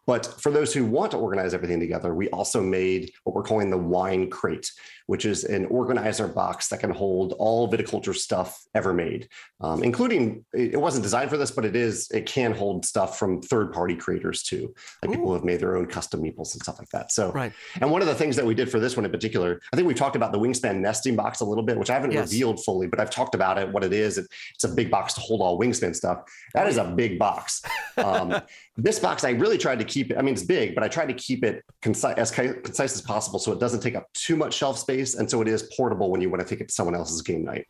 But 0.07 0.27
for 0.41 0.51
those 0.51 0.75
who 0.75 0.85
want 0.85 1.13
to 1.13 1.17
organize 1.17 1.55
everything 1.55 1.81
together, 1.81 2.15
we 2.15 2.29
also 2.29 2.61
made 2.61 3.13
what 3.25 3.35
we're 3.35 3.43
calling 3.43 3.71
the 3.71 3.79
wine 3.79 4.29
crate, 4.29 4.71
which 5.07 5.25
is 5.25 5.45
an 5.45 5.67
organizer 5.67 6.29
box 6.29 6.69
that 6.69 6.81
can 6.81 6.91
hold 6.91 7.35
all 7.39 7.71
viticulture 7.71 8.15
stuff 8.15 8.63
ever 8.75 8.93
made, 8.93 9.29
um, 9.61 9.83
including 9.83 10.45
it 10.53 10.81
wasn't 10.81 11.03
designed 11.03 11.31
for 11.31 11.37
this, 11.37 11.51
but 11.51 11.65
it 11.65 11.77
is 11.77 12.11
it 12.11 12.27
can 12.27 12.53
hold 12.53 12.85
stuff 12.85 13.19
from 13.19 13.41
third 13.41 13.73
party 13.73 13.97
creators 13.97 14.43
too, 14.43 14.75
like 15.03 15.11
Ooh. 15.11 15.15
people 15.15 15.29
who 15.29 15.35
have 15.35 15.45
made 15.45 15.61
their 15.61 15.77
own 15.77 15.87
custom 15.87 16.23
meeples 16.23 16.55
and 16.55 16.63
stuff 16.63 16.79
like 16.79 16.91
that. 16.91 17.11
So, 17.11 17.33
right. 17.33 17.53
And 17.81 17.91
one 17.91 18.03
of 18.03 18.09
the 18.09 18.15
things 18.15 18.37
that 18.37 18.45
we 18.45 18.55
did 18.55 18.71
for 18.71 18.79
this 18.79 18.97
one 18.97 19.05
in 19.05 19.11
particular, 19.11 19.61
I 19.73 19.77
think 19.77 19.89
we 19.89 19.95
talked 19.95 20.17
about 20.17 20.33
the 20.33 20.39
wingspan 20.39 20.81
nesting 20.81 21.17
box 21.17 21.41
a 21.41 21.45
little 21.45 21.65
bit, 21.65 21.79
which 21.79 21.91
I 21.91 21.95
haven't 21.95 22.13
yes. 22.13 22.31
revealed 22.31 22.63
fully, 22.65 22.87
but 22.87 23.01
I've 23.01 23.11
talked 23.11 23.35
about 23.35 23.59
it, 23.59 23.71
what 23.71 23.85
it 23.85 23.93
is. 23.93 24.19
It, 24.19 24.27
it's 24.55 24.65
a 24.65 24.69
big 24.69 24.91
box 24.91 25.15
to 25.15 25.21
hold 25.21 25.41
all 25.41 25.59
wingspan 25.59 25.95
stuff. 25.95 26.23
That 26.53 26.67
is 26.67 26.77
a 26.77 26.85
big 26.85 27.19
box. 27.19 27.63
Um, 27.97 28.35
this 28.77 28.99
box, 28.99 29.23
I 29.23 29.31
really 29.31 29.57
tried 29.57 29.79
to 29.79 29.85
keep 29.95 30.11
it. 30.11 30.19
I 30.19 30.23
mean, 30.23 30.35
it's 30.35 30.43
big, 30.43 30.75
but 30.75 30.83
I 30.83 30.89
try 30.89 31.07
to 31.07 31.15
keep 31.15 31.45
it 31.45 31.65
concise, 31.81 32.17
as 32.17 32.31
concise 32.31 32.95
as 32.95 33.03
possible 33.03 33.39
so 33.39 33.53
it 33.53 33.61
doesn't 33.61 33.81
take 33.81 33.95
up 33.95 34.07
too 34.13 34.37
much 34.37 34.55
shelf 34.55 34.79
space. 34.79 35.15
And 35.15 35.31
so 35.31 35.41
it 35.41 35.49
is 35.49 35.71
portable 35.77 36.11
when 36.11 36.21
you 36.21 36.29
want 36.29 36.43
to 36.43 36.49
take 36.49 36.61
it 36.61 36.69
to 36.69 36.75
someone 36.75 36.95
else's 36.95 37.23
game 37.23 37.45
night. 37.45 37.67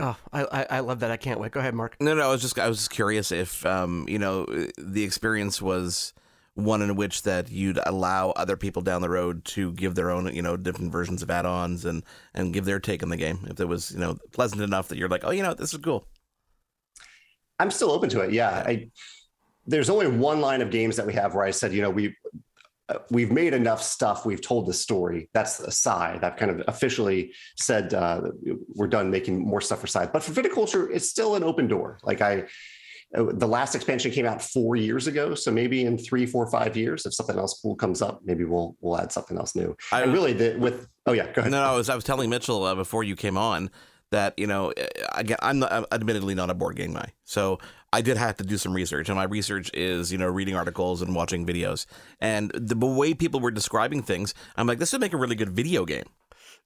Oh, 0.00 0.16
I, 0.32 0.66
I 0.70 0.80
love 0.80 1.00
that. 1.00 1.10
I 1.10 1.16
can't 1.16 1.40
wait. 1.40 1.52
Go 1.52 1.60
ahead, 1.60 1.74
Mark. 1.74 1.96
No, 2.00 2.14
no, 2.14 2.28
I 2.28 2.30
was 2.30 2.40
just 2.40 2.58
I 2.58 2.68
was 2.68 2.78
just 2.78 2.90
curious 2.90 3.32
if 3.32 3.66
um, 3.66 4.06
you 4.08 4.18
know, 4.18 4.46
the 4.78 5.02
experience 5.02 5.60
was 5.60 6.14
one 6.54 6.82
in 6.82 6.94
which 6.96 7.22
that 7.22 7.50
you'd 7.50 7.78
allow 7.84 8.30
other 8.30 8.56
people 8.56 8.82
down 8.82 9.00
the 9.02 9.08
road 9.08 9.44
to 9.44 9.72
give 9.72 9.94
their 9.94 10.10
own, 10.10 10.32
you 10.34 10.42
know, 10.42 10.56
different 10.56 10.92
versions 10.92 11.22
of 11.22 11.30
add-ons 11.30 11.84
and 11.84 12.04
and 12.34 12.54
give 12.54 12.64
their 12.64 12.78
take 12.78 13.02
on 13.02 13.08
the 13.08 13.16
game. 13.16 13.46
If 13.50 13.60
it 13.60 13.66
was, 13.66 13.90
you 13.90 13.98
know, 13.98 14.18
pleasant 14.32 14.62
enough 14.62 14.88
that 14.88 14.98
you're 14.98 15.08
like, 15.08 15.24
oh, 15.24 15.30
you 15.30 15.42
know, 15.42 15.54
this 15.54 15.72
is 15.72 15.80
cool. 15.80 16.06
I'm 17.58 17.70
still 17.70 17.90
open 17.90 18.08
to 18.10 18.20
it. 18.20 18.32
Yeah, 18.32 18.50
I 18.50 18.90
there's 19.68 19.90
only 19.90 20.08
one 20.08 20.40
line 20.40 20.62
of 20.62 20.70
games 20.70 20.96
that 20.96 21.06
we 21.06 21.12
have 21.12 21.34
where 21.34 21.44
I 21.44 21.50
said, 21.50 21.72
you 21.72 21.82
know, 21.82 21.90
we 21.90 22.16
uh, 22.88 22.98
we've 23.10 23.30
made 23.30 23.52
enough 23.52 23.82
stuff. 23.82 24.24
We've 24.24 24.40
told 24.40 24.66
the 24.66 24.72
story. 24.72 25.28
That's 25.34 25.58
the 25.58 25.70
Scythe. 25.70 26.24
I've 26.24 26.36
kind 26.36 26.50
of 26.50 26.62
officially 26.68 27.34
said 27.56 27.92
uh, 27.92 28.22
we're 28.74 28.86
done 28.86 29.10
making 29.10 29.38
more 29.38 29.60
stuff 29.60 29.80
for 29.80 29.86
Scythe. 29.86 30.10
But 30.10 30.22
for 30.22 30.32
viticulture, 30.32 30.88
it's 30.90 31.08
still 31.08 31.34
an 31.34 31.44
open 31.44 31.68
door. 31.68 31.98
Like 32.02 32.22
I, 32.22 32.44
uh, 33.14 33.26
the 33.34 33.46
last 33.46 33.74
expansion 33.74 34.10
came 34.10 34.24
out 34.24 34.40
four 34.40 34.74
years 34.74 35.06
ago, 35.06 35.34
so 35.34 35.50
maybe 35.50 35.84
in 35.84 35.98
three, 35.98 36.24
four, 36.24 36.50
five 36.50 36.78
years, 36.78 37.04
if 37.04 37.12
something 37.12 37.36
else 37.36 37.60
cool 37.60 37.76
comes 37.76 38.00
up, 38.00 38.20
maybe 38.24 38.44
we'll 38.44 38.74
we'll 38.80 38.98
add 38.98 39.12
something 39.12 39.36
else 39.36 39.54
new. 39.54 39.76
I 39.92 40.02
and 40.02 40.12
really 40.12 40.32
the, 40.32 40.56
with 40.58 40.88
oh 41.04 41.12
yeah, 41.12 41.30
go 41.32 41.40
ahead. 41.40 41.52
No, 41.52 41.62
no, 41.62 41.72
I 41.72 41.76
was 41.76 41.90
I 41.90 41.94
was 41.94 42.04
telling 42.04 42.30
Mitchell 42.30 42.64
uh, 42.64 42.74
before 42.74 43.04
you 43.04 43.16
came 43.16 43.36
on 43.36 43.70
that 44.10 44.32
you 44.38 44.46
know 44.46 44.72
again 45.14 45.36
I'm, 45.42 45.58
not, 45.58 45.70
I'm 45.70 45.84
admittedly 45.92 46.34
not 46.34 46.48
a 46.48 46.54
board 46.54 46.76
game 46.76 46.94
guy, 46.94 47.12
so 47.24 47.58
I 47.92 48.02
did 48.02 48.16
have 48.16 48.36
to 48.36 48.44
do 48.44 48.58
some 48.58 48.74
research, 48.74 49.08
and 49.08 49.16
my 49.16 49.24
research 49.24 49.70
is 49.72 50.12
you 50.12 50.18
know 50.18 50.28
reading 50.28 50.54
articles 50.54 51.00
and 51.00 51.14
watching 51.14 51.46
videos, 51.46 51.86
and 52.20 52.50
the 52.54 52.76
way 52.76 53.14
people 53.14 53.40
were 53.40 53.50
describing 53.50 54.02
things, 54.02 54.34
I'm 54.56 54.66
like 54.66 54.78
this 54.78 54.92
would 54.92 55.00
make 55.00 55.12
a 55.12 55.16
really 55.16 55.36
good 55.36 55.50
video 55.50 55.84
game. 55.84 56.04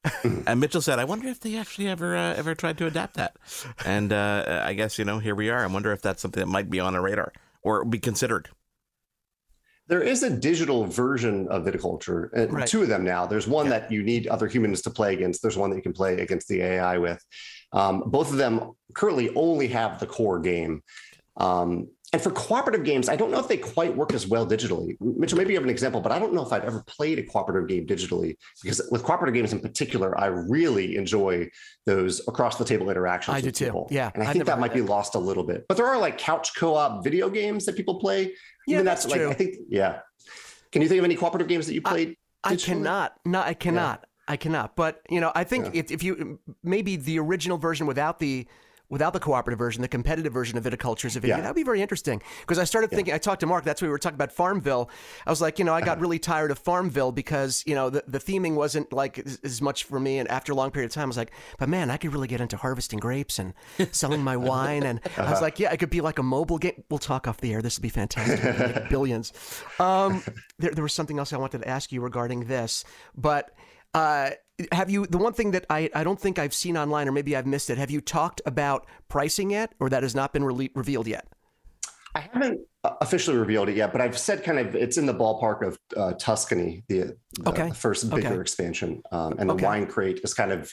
and 0.46 0.58
Mitchell 0.58 0.80
said, 0.80 0.98
"I 0.98 1.04
wonder 1.04 1.28
if 1.28 1.40
they 1.40 1.56
actually 1.56 1.88
ever 1.88 2.16
uh, 2.16 2.34
ever 2.34 2.54
tried 2.54 2.78
to 2.78 2.86
adapt 2.86 3.14
that." 3.14 3.36
And 3.84 4.12
uh, 4.12 4.62
I 4.64 4.72
guess 4.74 4.98
you 4.98 5.04
know 5.04 5.20
here 5.20 5.34
we 5.34 5.48
are. 5.48 5.62
I 5.62 5.66
wonder 5.66 5.92
if 5.92 6.02
that's 6.02 6.20
something 6.20 6.40
that 6.40 6.48
might 6.50 6.70
be 6.70 6.80
on 6.80 6.94
a 6.94 7.00
radar 7.00 7.32
or 7.62 7.84
be 7.84 8.00
considered. 8.00 8.48
There 9.88 10.02
is 10.02 10.22
a 10.22 10.30
digital 10.30 10.86
version 10.86 11.46
of 11.48 11.64
viticulture, 11.64 12.32
and 12.32 12.50
uh, 12.50 12.54
right. 12.54 12.66
two 12.66 12.82
of 12.82 12.88
them 12.88 13.04
now. 13.04 13.26
There's 13.26 13.46
one 13.46 13.66
yeah. 13.66 13.78
that 13.78 13.92
you 13.92 14.02
need 14.02 14.26
other 14.26 14.48
humans 14.48 14.82
to 14.82 14.90
play 14.90 15.12
against. 15.12 15.42
There's 15.42 15.56
one 15.56 15.70
that 15.70 15.76
you 15.76 15.82
can 15.82 15.92
play 15.92 16.20
against 16.20 16.48
the 16.48 16.62
AI 16.62 16.98
with. 16.98 17.24
Um, 17.72 18.04
both 18.06 18.30
of 18.30 18.38
them 18.38 18.72
currently 18.94 19.34
only 19.34 19.68
have 19.68 20.00
the 20.00 20.06
core 20.06 20.40
game. 20.40 20.82
Um, 21.36 21.88
and 22.12 22.20
for 22.20 22.30
cooperative 22.30 22.84
games, 22.84 23.08
I 23.08 23.16
don't 23.16 23.30
know 23.30 23.38
if 23.38 23.48
they 23.48 23.56
quite 23.56 23.96
work 23.96 24.12
as 24.12 24.26
well 24.26 24.46
digitally. 24.46 24.98
Mitchell, 25.00 25.38
maybe 25.38 25.54
you 25.54 25.58
have 25.58 25.64
an 25.64 25.70
example, 25.70 26.02
but 26.02 26.12
I 26.12 26.18
don't 26.18 26.34
know 26.34 26.44
if 26.44 26.52
I've 26.52 26.64
ever 26.64 26.82
played 26.82 27.18
a 27.18 27.22
cooperative 27.22 27.70
game 27.70 27.86
digitally 27.86 28.36
because 28.62 28.86
with 28.90 29.02
cooperative 29.02 29.34
games 29.34 29.54
in 29.54 29.60
particular, 29.60 30.18
I 30.20 30.26
really 30.26 30.96
enjoy 30.96 31.48
those 31.86 32.20
across 32.28 32.58
the 32.58 32.66
table 32.66 32.90
interactions. 32.90 33.34
I 33.34 33.40
do 33.40 33.50
too. 33.50 33.86
Yeah. 33.88 34.10
And 34.12 34.22
I 34.22 34.26
I've 34.26 34.32
think 34.34 34.44
that 34.44 34.60
might 34.60 34.72
that. 34.72 34.76
be 34.76 34.82
lost 34.82 35.14
a 35.14 35.18
little 35.18 35.42
bit. 35.42 35.64
But 35.68 35.78
there 35.78 35.86
are 35.86 35.98
like 35.98 36.18
couch 36.18 36.54
co-op 36.54 37.02
video 37.02 37.30
games 37.30 37.64
that 37.64 37.76
people 37.76 37.98
play. 37.98 38.34
Yeah, 38.66 38.74
Even 38.74 38.84
that's, 38.84 39.04
that's 39.04 39.14
true. 39.14 39.28
like 39.28 39.34
I 39.34 39.38
think 39.38 39.56
yeah. 39.70 40.00
Can 40.70 40.82
you 40.82 40.88
think 40.88 40.98
of 40.98 41.06
any 41.06 41.16
cooperative 41.16 41.48
games 41.48 41.66
that 41.66 41.72
you 41.72 41.80
played? 41.80 42.16
I, 42.44 42.52
I 42.52 42.56
cannot. 42.56 43.14
No, 43.24 43.40
I 43.40 43.54
cannot. 43.54 44.00
Yeah. 44.02 44.08
I 44.28 44.36
cannot. 44.36 44.76
But 44.76 45.00
you 45.08 45.20
know, 45.20 45.32
I 45.34 45.44
think 45.44 45.66
yeah. 45.66 45.80
if, 45.80 45.90
if 45.90 46.02
you 46.02 46.40
maybe 46.62 46.96
the 46.96 47.18
original 47.18 47.56
version 47.56 47.86
without 47.86 48.18
the 48.18 48.46
without 48.92 49.14
the 49.14 49.18
cooperative 49.18 49.58
version, 49.58 49.80
the 49.80 49.88
competitive 49.88 50.34
version 50.34 50.58
of 50.58 50.64
viticulture 50.64 51.06
is 51.06 51.16
a 51.16 51.20
video. 51.20 51.36
Yeah. 51.36 51.40
That'd 51.40 51.56
be 51.56 51.62
very 51.62 51.80
interesting. 51.80 52.20
Because 52.40 52.58
I 52.58 52.64
started 52.64 52.90
thinking, 52.90 53.08
yeah. 53.08 53.14
I 53.14 53.18
talked 53.18 53.40
to 53.40 53.46
Mark, 53.46 53.64
that's 53.64 53.80
why 53.80 53.86
we 53.86 53.90
were 53.90 53.98
talking 53.98 54.16
about 54.16 54.30
Farmville. 54.32 54.90
I 55.26 55.30
was 55.30 55.40
like, 55.40 55.58
you 55.58 55.64
know, 55.64 55.72
I 55.72 55.80
got 55.80 55.92
uh-huh. 55.92 56.02
really 56.02 56.18
tired 56.18 56.50
of 56.50 56.58
Farmville 56.58 57.10
because, 57.10 57.64
you 57.66 57.74
know, 57.74 57.88
the, 57.88 58.04
the 58.06 58.18
theming 58.18 58.54
wasn't 58.54 58.92
like 58.92 59.18
as, 59.18 59.40
as, 59.42 59.62
much 59.62 59.84
for 59.84 59.98
me. 59.98 60.18
And 60.18 60.30
after 60.30 60.52
a 60.52 60.54
long 60.54 60.70
period 60.70 60.90
of 60.90 60.94
time, 60.94 61.04
I 61.04 61.06
was 61.06 61.16
like, 61.16 61.32
but 61.58 61.70
man, 61.70 61.90
I 61.90 61.96
could 61.96 62.12
really 62.12 62.28
get 62.28 62.42
into 62.42 62.58
harvesting 62.58 62.98
grapes 62.98 63.38
and 63.38 63.54
selling 63.92 64.22
my 64.22 64.36
wine. 64.52 64.82
And 64.82 64.98
uh-huh. 64.98 65.22
I 65.22 65.24
was 65.24 65.32
uh-huh. 65.32 65.42
like, 65.42 65.58
yeah, 65.58 65.72
it 65.72 65.78
could 65.78 65.88
be 65.88 66.02
like 66.02 66.18
a 66.18 66.22
mobile 66.22 66.58
game. 66.58 66.84
We'll 66.90 66.98
talk 66.98 67.26
off 67.26 67.40
the 67.40 67.54
air. 67.54 67.62
This 67.62 67.78
would 67.78 67.82
be 67.82 67.88
fantastic. 67.88 68.88
billions. 68.90 69.32
Um, 69.80 70.22
there, 70.58 70.72
there 70.72 70.82
was 70.82 70.92
something 70.92 71.18
else 71.18 71.32
I 71.32 71.38
wanted 71.38 71.62
to 71.62 71.68
ask 71.68 71.92
you 71.92 72.02
regarding 72.02 72.44
this, 72.44 72.84
but 73.16 73.54
uh, 73.94 74.30
have 74.70 74.90
you 74.90 75.06
the 75.06 75.18
one 75.18 75.32
thing 75.32 75.50
that 75.52 75.66
I, 75.70 75.90
I 75.94 76.04
don't 76.04 76.20
think 76.20 76.38
I've 76.38 76.54
seen 76.54 76.76
online 76.76 77.08
or 77.08 77.12
maybe 77.12 77.36
I've 77.36 77.46
missed 77.46 77.70
it? 77.70 77.78
Have 77.78 77.90
you 77.90 78.00
talked 78.00 78.40
about 78.46 78.86
pricing 79.08 79.50
yet, 79.50 79.74
or 79.80 79.88
that 79.90 80.02
has 80.02 80.14
not 80.14 80.32
been 80.32 80.44
re- 80.44 80.70
revealed 80.74 81.06
yet? 81.06 81.26
I 82.14 82.20
haven't 82.20 82.60
uh, 82.84 82.94
officially 83.00 83.38
revealed 83.38 83.70
it 83.70 83.76
yet, 83.76 83.92
but 83.92 84.00
I've 84.00 84.18
said 84.18 84.44
kind 84.44 84.58
of 84.58 84.74
it's 84.74 84.98
in 84.98 85.06
the 85.06 85.14
ballpark 85.14 85.66
of 85.66 85.78
uh, 85.96 86.12
Tuscany, 86.14 86.84
the, 86.88 87.16
the, 87.40 87.48
okay. 87.48 87.70
first 87.70 88.10
bigger 88.10 88.28
okay. 88.28 88.40
expansion, 88.40 89.02
um, 89.12 89.34
and 89.38 89.48
the 89.48 89.54
okay. 89.54 89.64
wine 89.64 89.86
crate 89.86 90.20
is 90.22 90.34
kind 90.34 90.52
of 90.52 90.70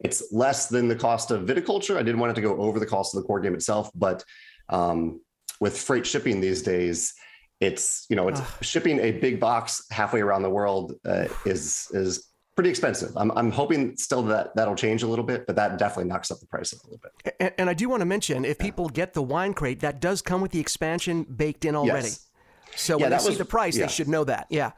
it's 0.00 0.32
less 0.32 0.68
than 0.68 0.88
the 0.88 0.96
cost 0.96 1.30
of 1.30 1.46
viticulture. 1.46 1.96
I 1.96 2.02
didn't 2.02 2.20
want 2.20 2.32
it 2.32 2.34
to 2.34 2.42
go 2.42 2.56
over 2.58 2.78
the 2.78 2.86
cost 2.86 3.14
of 3.14 3.22
the 3.22 3.26
core 3.26 3.40
game 3.40 3.54
itself, 3.54 3.90
but 3.94 4.24
um, 4.68 5.20
with 5.60 5.78
freight 5.78 6.06
shipping 6.06 6.40
these 6.40 6.62
days, 6.62 7.14
it's 7.60 8.06
you 8.10 8.16
know 8.16 8.28
it's 8.28 8.42
shipping 8.60 8.98
a 9.00 9.12
big 9.12 9.40
box 9.40 9.86
halfway 9.90 10.20
around 10.20 10.42
the 10.42 10.50
world 10.50 10.94
uh, 11.06 11.28
is 11.46 11.88
is 11.92 12.31
pretty 12.54 12.70
expensive. 12.70 13.16
I'm, 13.16 13.30
I'm 13.32 13.50
hoping 13.50 13.96
still 13.96 14.22
that 14.24 14.54
that'll 14.56 14.74
change 14.74 15.02
a 15.02 15.06
little 15.06 15.24
bit, 15.24 15.46
but 15.46 15.56
that 15.56 15.78
definitely 15.78 16.10
knocks 16.10 16.30
up 16.30 16.40
the 16.40 16.46
price 16.46 16.72
a 16.72 16.76
little 16.84 17.00
bit. 17.02 17.34
And, 17.40 17.52
and 17.58 17.70
I 17.70 17.74
do 17.74 17.88
want 17.88 18.00
to 18.00 18.06
mention, 18.06 18.44
if 18.44 18.58
people 18.58 18.88
get 18.88 19.14
the 19.14 19.22
wine 19.22 19.54
crate, 19.54 19.80
that 19.80 20.00
does 20.00 20.22
come 20.22 20.40
with 20.40 20.52
the 20.52 20.60
expansion 20.60 21.24
baked 21.24 21.64
in 21.64 21.74
already. 21.74 22.08
Yes. 22.08 22.28
So 22.76 22.96
yeah, 22.96 23.04
when 23.04 23.10
they 23.10 23.16
was, 23.16 23.26
see 23.26 23.34
the 23.34 23.44
price, 23.44 23.76
yeah. 23.76 23.86
they 23.86 23.92
should 23.92 24.08
know 24.08 24.24
that. 24.24 24.46
Yeah. 24.50 24.72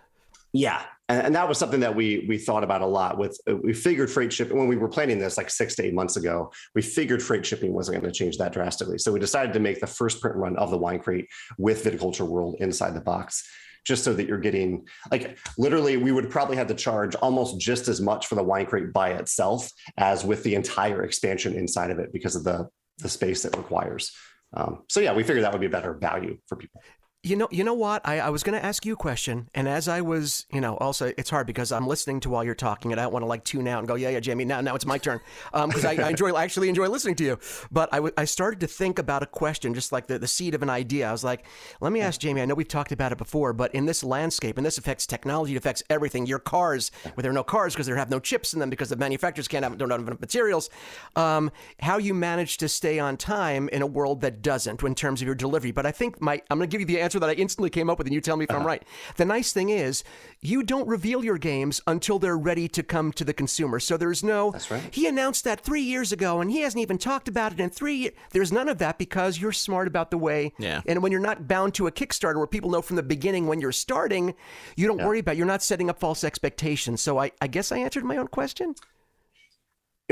Yeah, 0.53 0.83
and, 1.09 1.27
and, 1.27 1.35
that 1.35 1.49
was 1.49 1.59
something 1.59 1.81
that 1.81 1.95
we 1.95 2.25
we 2.29 2.39
thought 2.39 2.65
about 2.65 2.81
a 2.81 2.87
lot 2.87 3.19
with 3.19 3.39
uh, 3.49 3.57
we 3.57 3.73
figured 3.73 4.11
freight 4.11 4.33
shipping 4.33 4.57
when 4.57 4.69
we 4.69 4.77
were 4.77 4.89
planning 4.89 5.19
this 5.19 5.37
like 5.37 5.51
six 5.51 5.75
to 5.77 5.85
eight 5.85 5.93
months 5.93 6.17
ago 6.17 6.51
we 6.75 6.81
figured 6.81 7.23
freight 7.23 7.45
shipping 7.45 7.73
wasn't 7.73 8.01
going 8.01 8.11
to 8.11 8.17
change 8.17 8.39
that 8.39 8.53
drastically 8.53 8.99
so 8.99 9.13
we 9.13 9.21
decided 9.21 9.53
to 9.53 9.61
make 9.61 9.81
the 9.81 9.87
first 9.87 10.21
print 10.21 10.37
run 10.37 10.57
of 10.57 10.71
the 10.71 10.79
wine 10.79 10.99
crate 10.99 11.29
with 11.59 11.85
viticulture 11.85 12.27
world 12.27 12.57
inside 12.61 12.95
the 12.95 13.01
box 13.01 13.47
just 13.85 14.05
so 14.05 14.13
that 14.15 14.27
you're 14.27 14.39
getting 14.39 14.87
like 15.11 15.39
literally 15.59 15.97
we 15.97 16.13
would 16.13 16.31
probably 16.31 16.57
have 16.57 16.67
to 16.67 16.75
charge 16.75 17.15
almost 17.17 17.61
just 17.61 17.89
as 17.89 18.01
much 18.01 18.27
for 18.27 18.35
the 18.35 18.43
wine 18.43 18.67
crate 18.67 18.93
by 18.93 19.11
itself 19.11 19.71
as 19.97 20.25
with 20.25 20.43
the 20.43 20.55
entire 20.55 21.03
expansion 21.03 21.55
inside 21.55 21.91
of 21.91 21.99
it 21.99 22.13
because 22.13 22.37
of 22.37 22.45
the 22.45 22.69
the 22.99 23.09
space 23.09 23.45
it 23.45 23.57
requires. 23.57 24.13
Um, 24.53 24.85
so 24.89 25.01
yeah 25.01 25.13
we 25.13 25.23
figured 25.23 25.45
that 25.45 25.53
would 25.53 25.61
be 25.61 25.67
a 25.67 25.71
better 25.71 25.95
value 25.95 26.39
for 26.47 26.57
people 26.57 26.81
you 27.25 27.37
know, 27.37 27.49
you 27.51 27.65
know 27.65 27.73
what? 27.73 28.07
I, 28.07 28.21
I 28.21 28.29
was 28.29 28.43
going 28.43 28.59
to 28.59 28.65
ask 28.65 28.85
you 28.85 28.93
a 28.93 28.97
question, 28.97 29.49
and 29.55 29.67
as 29.67 29.89
I 29.89 30.03
was, 30.03 30.45
you 30.53 30.61
know, 30.61 30.77
also 30.77 31.13
it's 31.17 31.31
hard 31.31 31.47
because 31.47 31.73
I'm 31.73 31.87
listening 31.87 32.21
to 32.21 32.31
while 32.31 32.45
you're 32.45 32.55
talking, 32.55 32.93
and 32.93 33.01
I 33.01 33.05
don't 33.05 33.15
want 33.15 33.23
to 33.23 33.27
like 33.27 33.45
tune 33.45 33.67
out 33.67 33.79
and 33.79 33.89
go, 33.89 33.95
yeah, 33.95 34.11
yeah, 34.11 34.21
Jamey, 34.21 34.47
now, 34.47 34.61
now 34.61 34.75
it's 34.75 34.85
my 34.85 34.99
turn, 34.99 35.21
because 35.51 35.87
um, 35.87 35.99
I, 35.99 36.05
I, 36.05 36.11
enjoy, 36.11 36.37
actually 36.37 36.69
enjoy 36.69 36.87
listening 36.89 37.15
to 37.17 37.25
you. 37.25 37.39
But 37.73 37.89
I, 37.93 37.97
w- 37.97 38.13
I 38.19 38.27
started 38.27 38.61
to 38.61 38.67
think 38.67 38.99
about 38.99 39.23
a 39.23 39.27
question, 39.27 39.73
just 39.73 39.91
like 39.91 40.07
the, 40.07 40.19
the 40.19 40.27
seed 40.27 40.55
of 40.55 40.63
an 40.63 40.69
idea. 40.69 41.09
I 41.09 41.13
was 41.13 41.25
like, 41.25 41.47
let 41.81 41.93
me 41.93 42.03
ask 42.03 42.21
Jamey. 42.21 42.43
I 42.43 42.45
know 42.45 42.55
we've 42.55 42.69
talked 42.69 42.93
about 42.93 43.11
it 43.11 43.17
before, 43.17 43.55
but 43.55 43.75
in 43.75 43.87
this 43.87 44.05
landscape, 44.05 44.59
and 44.59 44.67
this 44.67 44.77
affects 44.77 45.07
technology, 45.07 45.55
it 45.55 45.59
affects 45.59 45.83
everything. 45.89 46.27
Your 46.27 46.39
cars, 46.39 46.91
where 47.15 47.23
there 47.23 47.31
are 47.31 47.35
no 47.35 47.43
cars 47.43 47.73
because 47.73 47.87
there 47.87 47.97
have 47.97 48.11
no 48.11 48.21
chips 48.21 48.53
in 48.53 48.61
them 48.61 48.69
because 48.69 48.91
the 48.91 48.97
manufacturers 48.97 49.49
can't 49.49 49.65
have 49.65 49.79
don't 49.79 49.91
have 49.91 50.01
enough 50.01 50.21
materials. 50.21 50.69
Um, 51.17 51.51
how 51.81 51.97
you 51.97 52.13
manage 52.13 52.59
to 52.59 52.69
stay 52.69 52.99
on 52.99 53.17
time 53.17 53.71
in 53.71 53.81
a 53.81 53.87
world 53.87 54.21
that 54.21 54.43
doesn't, 54.43 54.83
in 54.83 54.95
terms 54.95 55.23
of 55.23 55.27
your 55.27 55.35
delivery. 55.35 55.71
But 55.73 55.87
I 55.87 55.91
think 55.91 56.21
my, 56.21 56.43
I'm 56.51 56.59
going 56.59 56.69
to 56.69 56.73
give 56.73 56.81
you 56.81 56.87
the 56.87 57.01
answer 57.01 57.14
that 57.19 57.31
I 57.31 57.33
instantly 57.35 57.71
came 57.71 57.89
up 57.89 57.95
up 57.95 57.99
with, 57.99 58.07
and 58.07 58.15
you 58.15 58.21
tell 58.21 58.37
me 58.37 58.45
if 58.45 58.51
uh-huh. 58.51 58.61
I'm 58.61 58.67
right. 58.67 58.83
The 59.17 59.25
nice 59.25 59.53
thing 59.53 59.71
is, 59.71 60.05
you 60.41 60.63
don't 60.63 60.87
reveal 60.87 61.25
your 61.25 61.39
games 61.39 61.81
until 61.87 62.19
they're 62.19 62.37
ready 62.37 62.69
to 62.69 62.83
come 62.83 63.13
to 63.13 63.25
the 63.25 63.33
consumer. 63.33 63.81
So 63.81 63.97
there's 63.97 64.23
no. 64.23 64.51
That's 64.51 64.71
right. 64.71 64.83
He 64.93 65.07
announced 65.07 65.45
that 65.45 65.61
three 65.61 65.81
years 65.81 66.13
ago, 66.13 66.41
and 66.41 66.51
he 66.51 66.61
hasn't 66.61 66.83
even 66.83 66.99
talked 66.99 67.29
about 67.29 67.53
it 67.53 67.61
in 67.61 67.71
three 67.71 67.95
years. 67.95 68.13
There's 68.33 68.53
none 68.53 68.69
of 68.69 68.79
that 68.79 68.99
because 68.99 69.41
you're 69.41 69.53
smart 69.53 69.89
about 69.89 70.11
the 70.11 70.19
way. 70.19 70.53
Yeah. 70.59 70.83
And 70.87 71.03
when 71.03 71.13
you're 71.13 71.21
not 71.21 71.49
bound 71.49 71.75
to 71.75 71.87
a 71.87 71.93
Kickstarter 71.93 72.37
where 72.37 72.47
people 72.47 72.71
know 72.71 72.83
from 72.83 72.97
the 72.97 73.03
beginning 73.03 73.47
when 73.47 73.61
you're 73.61 73.73
starting, 73.73 74.35
you 74.77 74.87
don't 74.87 74.99
yeah. 74.99 75.07
worry 75.07 75.21
about. 75.21 75.37
You're 75.37 75.47
not 75.47 75.63
setting 75.63 75.89
up 75.89 75.99
false 75.99 76.25
expectations. 76.25 77.01
So 77.01 77.19
I, 77.19 77.31
I 77.41 77.47
guess 77.47 77.73
I 77.73 77.79
answered 77.79 78.05
my 78.05 78.19
own 78.19 78.29
question. 78.29 78.75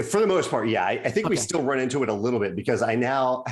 For 0.03 0.21
the 0.21 0.27
most 0.27 0.51
part, 0.51 0.69
yeah. 0.69 0.85
I, 0.85 0.93
I 0.93 1.11
think 1.11 1.27
okay. 1.27 1.33
we 1.33 1.37
still 1.37 1.63
run 1.63 1.79
into 1.79 2.03
it 2.03 2.09
a 2.09 2.15
little 2.15 2.41
bit 2.41 2.57
because 2.57 2.81
I 2.81 2.95
now, 2.95 3.45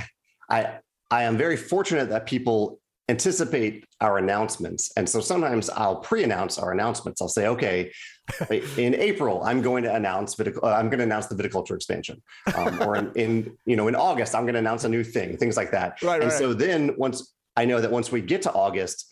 I 0.48 0.78
I 1.10 1.24
am 1.24 1.36
very 1.36 1.56
fortunate 1.56 2.08
that 2.10 2.24
people 2.24 2.79
anticipate 3.10 3.84
our 4.00 4.18
announcements. 4.18 4.92
And 4.96 5.08
so 5.08 5.20
sometimes 5.20 5.68
I'll 5.68 5.96
pre-announce 5.96 6.58
our 6.58 6.70
announcements. 6.72 7.20
I'll 7.20 7.28
say, 7.28 7.48
okay, 7.48 7.90
in 8.78 8.94
April, 8.94 9.42
I'm 9.42 9.60
going 9.60 9.82
to 9.82 9.94
announce 9.94 10.38
uh, 10.38 10.44
I'm 10.62 10.88
going 10.88 10.98
to 10.98 11.04
announce 11.04 11.26
the 11.26 11.34
viticulture 11.34 11.74
expansion, 11.74 12.22
um, 12.54 12.80
or 12.82 12.96
in, 12.96 13.12
in, 13.16 13.56
you 13.66 13.76
know 13.76 13.88
in 13.88 13.96
August, 13.96 14.34
I'm 14.34 14.44
going 14.44 14.54
to 14.54 14.60
announce 14.60 14.84
a 14.84 14.88
new 14.88 15.02
thing, 15.02 15.36
things 15.36 15.56
like 15.56 15.72
that. 15.72 16.00
Right, 16.02 16.22
and 16.22 16.30
right. 16.30 16.38
so 16.38 16.54
then 16.54 16.94
once 16.96 17.34
I 17.56 17.64
know 17.64 17.80
that 17.80 17.90
once 17.90 18.12
we 18.12 18.20
get 18.20 18.42
to 18.42 18.52
August, 18.52 19.10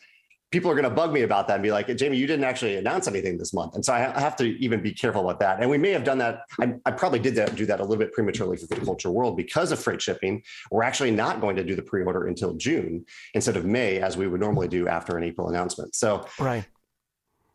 people 0.50 0.70
are 0.70 0.74
going 0.74 0.84
to 0.84 0.90
bug 0.90 1.12
me 1.12 1.22
about 1.22 1.46
that 1.48 1.54
and 1.54 1.62
be 1.62 1.70
like, 1.70 1.88
Jamey, 1.88 2.16
you 2.16 2.26
didn't 2.26 2.44
actually 2.44 2.76
announce 2.76 3.06
anything 3.06 3.37
this 3.37 3.52
month. 3.52 3.74
And 3.74 3.84
so 3.84 3.92
I 3.92 3.98
have 3.98 4.37
to 4.37 4.44
even 4.58 4.82
be 4.82 4.92
careful 4.92 5.22
about 5.22 5.40
that. 5.40 5.61
And 5.61 5.68
we 5.68 5.76
may 5.76 5.90
have 5.90 6.04
done 6.04 6.18
that. 6.18 6.42
I, 6.61 6.74
I 6.87 6.90
probably 6.90 7.18
did 7.18 7.34
that, 7.34 7.54
do 7.54 7.66
that 7.66 7.80
a 7.80 7.82
little 7.82 7.98
bit 7.98 8.12
prematurely 8.12 8.56
for 8.56 8.66
Viticulture 8.66 9.12
World 9.12 9.37
because 9.37 9.72
of 9.72 9.78
freight 9.78 10.00
shipping. 10.00 10.42
We're 10.70 10.84
actually 10.84 11.11
not 11.11 11.40
going 11.40 11.56
to 11.56 11.64
do 11.64 11.74
the 11.74 11.82
pre-order 11.82 12.26
until 12.26 12.54
June 12.54 13.04
instead 13.34 13.56
of 13.56 13.64
May, 13.64 14.00
as 14.00 14.16
we 14.16 14.26
would 14.26 14.40
normally 14.40 14.68
do 14.68 14.88
after 14.88 15.18
an 15.18 15.24
April 15.24 15.48
announcement. 15.48 15.94
So 15.94 16.26
right. 16.38 16.64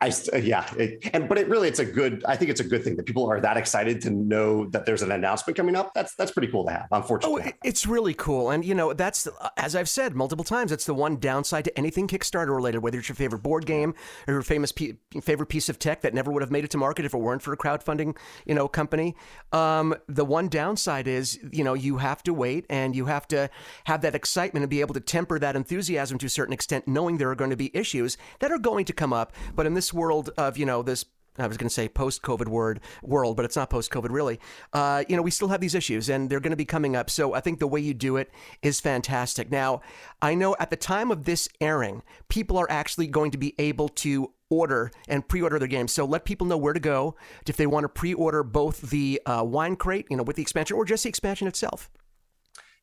I 0.03 0.11
uh, 0.33 0.37
yeah, 0.37 0.69
it, 0.77 1.09
and 1.13 1.29
but 1.29 1.37
it 1.37 1.47
really 1.47 1.69
it's 1.69 1.79
a 1.79 1.85
good. 1.85 2.25
I 2.27 2.35
think 2.35 2.51
it's 2.51 2.59
a 2.59 2.65
good 2.65 2.83
thing 2.83 2.97
that 2.97 3.05
people 3.05 3.25
are 3.29 3.39
that 3.39 3.55
excited 3.55 4.01
to 4.01 4.09
know 4.09 4.65
that 4.71 4.85
there's 4.85 5.01
an 5.01 5.13
announcement 5.13 5.55
coming 5.55 5.77
up. 5.77 5.93
That's 5.93 6.13
that's 6.15 6.31
pretty 6.31 6.49
cool 6.49 6.65
to 6.65 6.73
have. 6.73 6.87
Unfortunately, 6.91 7.43
oh, 7.45 7.51
it's 7.63 7.87
really 7.87 8.13
cool, 8.13 8.49
and 8.49 8.65
you 8.65 8.75
know 8.75 8.91
that's 8.91 9.29
as 9.55 9.77
I've 9.77 9.87
said 9.87 10.13
multiple 10.13 10.43
times. 10.43 10.73
It's 10.73 10.85
the 10.85 10.93
one 10.93 11.17
downside 11.17 11.63
to 11.65 11.77
anything 11.77 12.09
Kickstarter 12.09 12.53
related, 12.53 12.79
whether 12.79 12.99
it's 12.99 13.07
your 13.07 13.15
favorite 13.15 13.43
board 13.43 13.65
game 13.65 13.93
or 14.27 14.33
your 14.33 14.41
famous 14.41 14.73
pe- 14.73 14.97
favorite 15.21 15.47
piece 15.47 15.69
of 15.69 15.79
tech 15.79 16.01
that 16.01 16.13
never 16.13 16.33
would 16.33 16.41
have 16.41 16.51
made 16.51 16.65
it 16.65 16.71
to 16.71 16.77
market 16.77 17.05
if 17.05 17.13
it 17.13 17.19
weren't 17.19 17.41
for 17.41 17.53
a 17.53 17.57
crowdfunding 17.57 18.17
you 18.45 18.53
know 18.53 18.67
company. 18.67 19.15
Um, 19.53 19.95
the 20.07 20.25
one 20.25 20.49
downside 20.49 21.07
is 21.07 21.39
you 21.53 21.63
know 21.63 21.75
you 21.75 21.97
have 21.97 22.21
to 22.23 22.33
wait 22.33 22.65
and 22.69 22.93
you 22.93 23.05
have 23.05 23.25
to 23.29 23.49
have 23.85 24.01
that 24.01 24.15
excitement 24.15 24.63
and 24.63 24.69
be 24.69 24.81
able 24.81 24.95
to 24.95 24.99
temper 24.99 25.39
that 25.39 25.55
enthusiasm 25.55 26.17
to 26.17 26.25
a 26.25 26.29
certain 26.29 26.53
extent, 26.53 26.89
knowing 26.89 27.19
there 27.19 27.29
are 27.29 27.35
going 27.35 27.51
to 27.51 27.55
be 27.55 27.71
issues 27.73 28.17
that 28.39 28.51
are 28.51 28.59
going 28.59 28.83
to 28.83 28.93
come 28.93 29.13
up. 29.13 29.31
But 29.55 29.65
in 29.65 29.75
this 29.75 29.92
world 29.93 30.31
of 30.37 30.57
you 30.57 30.65
know 30.65 30.81
this 30.81 31.05
I 31.37 31.47
was 31.47 31.57
going 31.57 31.67
to 31.67 31.73
say 31.73 31.89
post-COVID 31.89 32.47
word 32.47 32.79
world, 33.01 33.37
but 33.37 33.45
it's 33.45 33.55
not 33.55 33.69
post-COVID 33.69 34.11
really. 34.11 34.39
Uh, 34.71 35.03
you 35.07 35.15
know, 35.15 35.23
we 35.23 35.31
still 35.31 35.47
have 35.47 35.61
these 35.61 35.73
issues, 35.73 36.09
and 36.09 36.29
they're 36.29 36.39
going 36.39 36.51
to 36.51 36.57
be 36.57 36.65
coming 36.65 36.95
up. 36.95 37.09
So 37.09 37.33
I 37.33 37.39
think 37.39 37.59
the 37.59 37.67
way 37.67 37.79
you 37.79 37.93
do 37.93 38.17
it 38.17 38.29
is 38.61 38.79
fantastic. 38.79 39.49
Now, 39.49 39.81
I 40.21 40.35
know 40.35 40.55
at 40.59 40.69
the 40.69 40.75
time 40.75 41.09
of 41.09 41.25
this 41.25 41.49
airing, 41.59 42.03
people 42.29 42.57
are 42.57 42.69
actually 42.69 43.07
going 43.07 43.31
to 43.31 43.37
be 43.37 43.55
able 43.57 43.89
to 43.89 44.31
order 44.49 44.91
and 45.07 45.27
pre-order 45.27 45.57
their 45.57 45.67
games. 45.67 45.91
So 45.91 46.05
let 46.05 46.25
people 46.25 46.45
know 46.45 46.57
where 46.57 46.73
to 46.73 46.79
go 46.79 47.15
if 47.47 47.57
they 47.57 47.65
want 47.65 47.85
to 47.85 47.89
pre-order 47.89 48.43
both 48.43 48.91
the 48.91 49.19
uh, 49.25 49.43
wine 49.43 49.75
crate, 49.75 50.05
you 50.11 50.17
know, 50.17 50.23
with 50.23 50.35
the 50.35 50.43
expansion, 50.43 50.77
or 50.77 50.85
just 50.85 51.03
the 51.03 51.09
expansion 51.09 51.47
itself. 51.47 51.89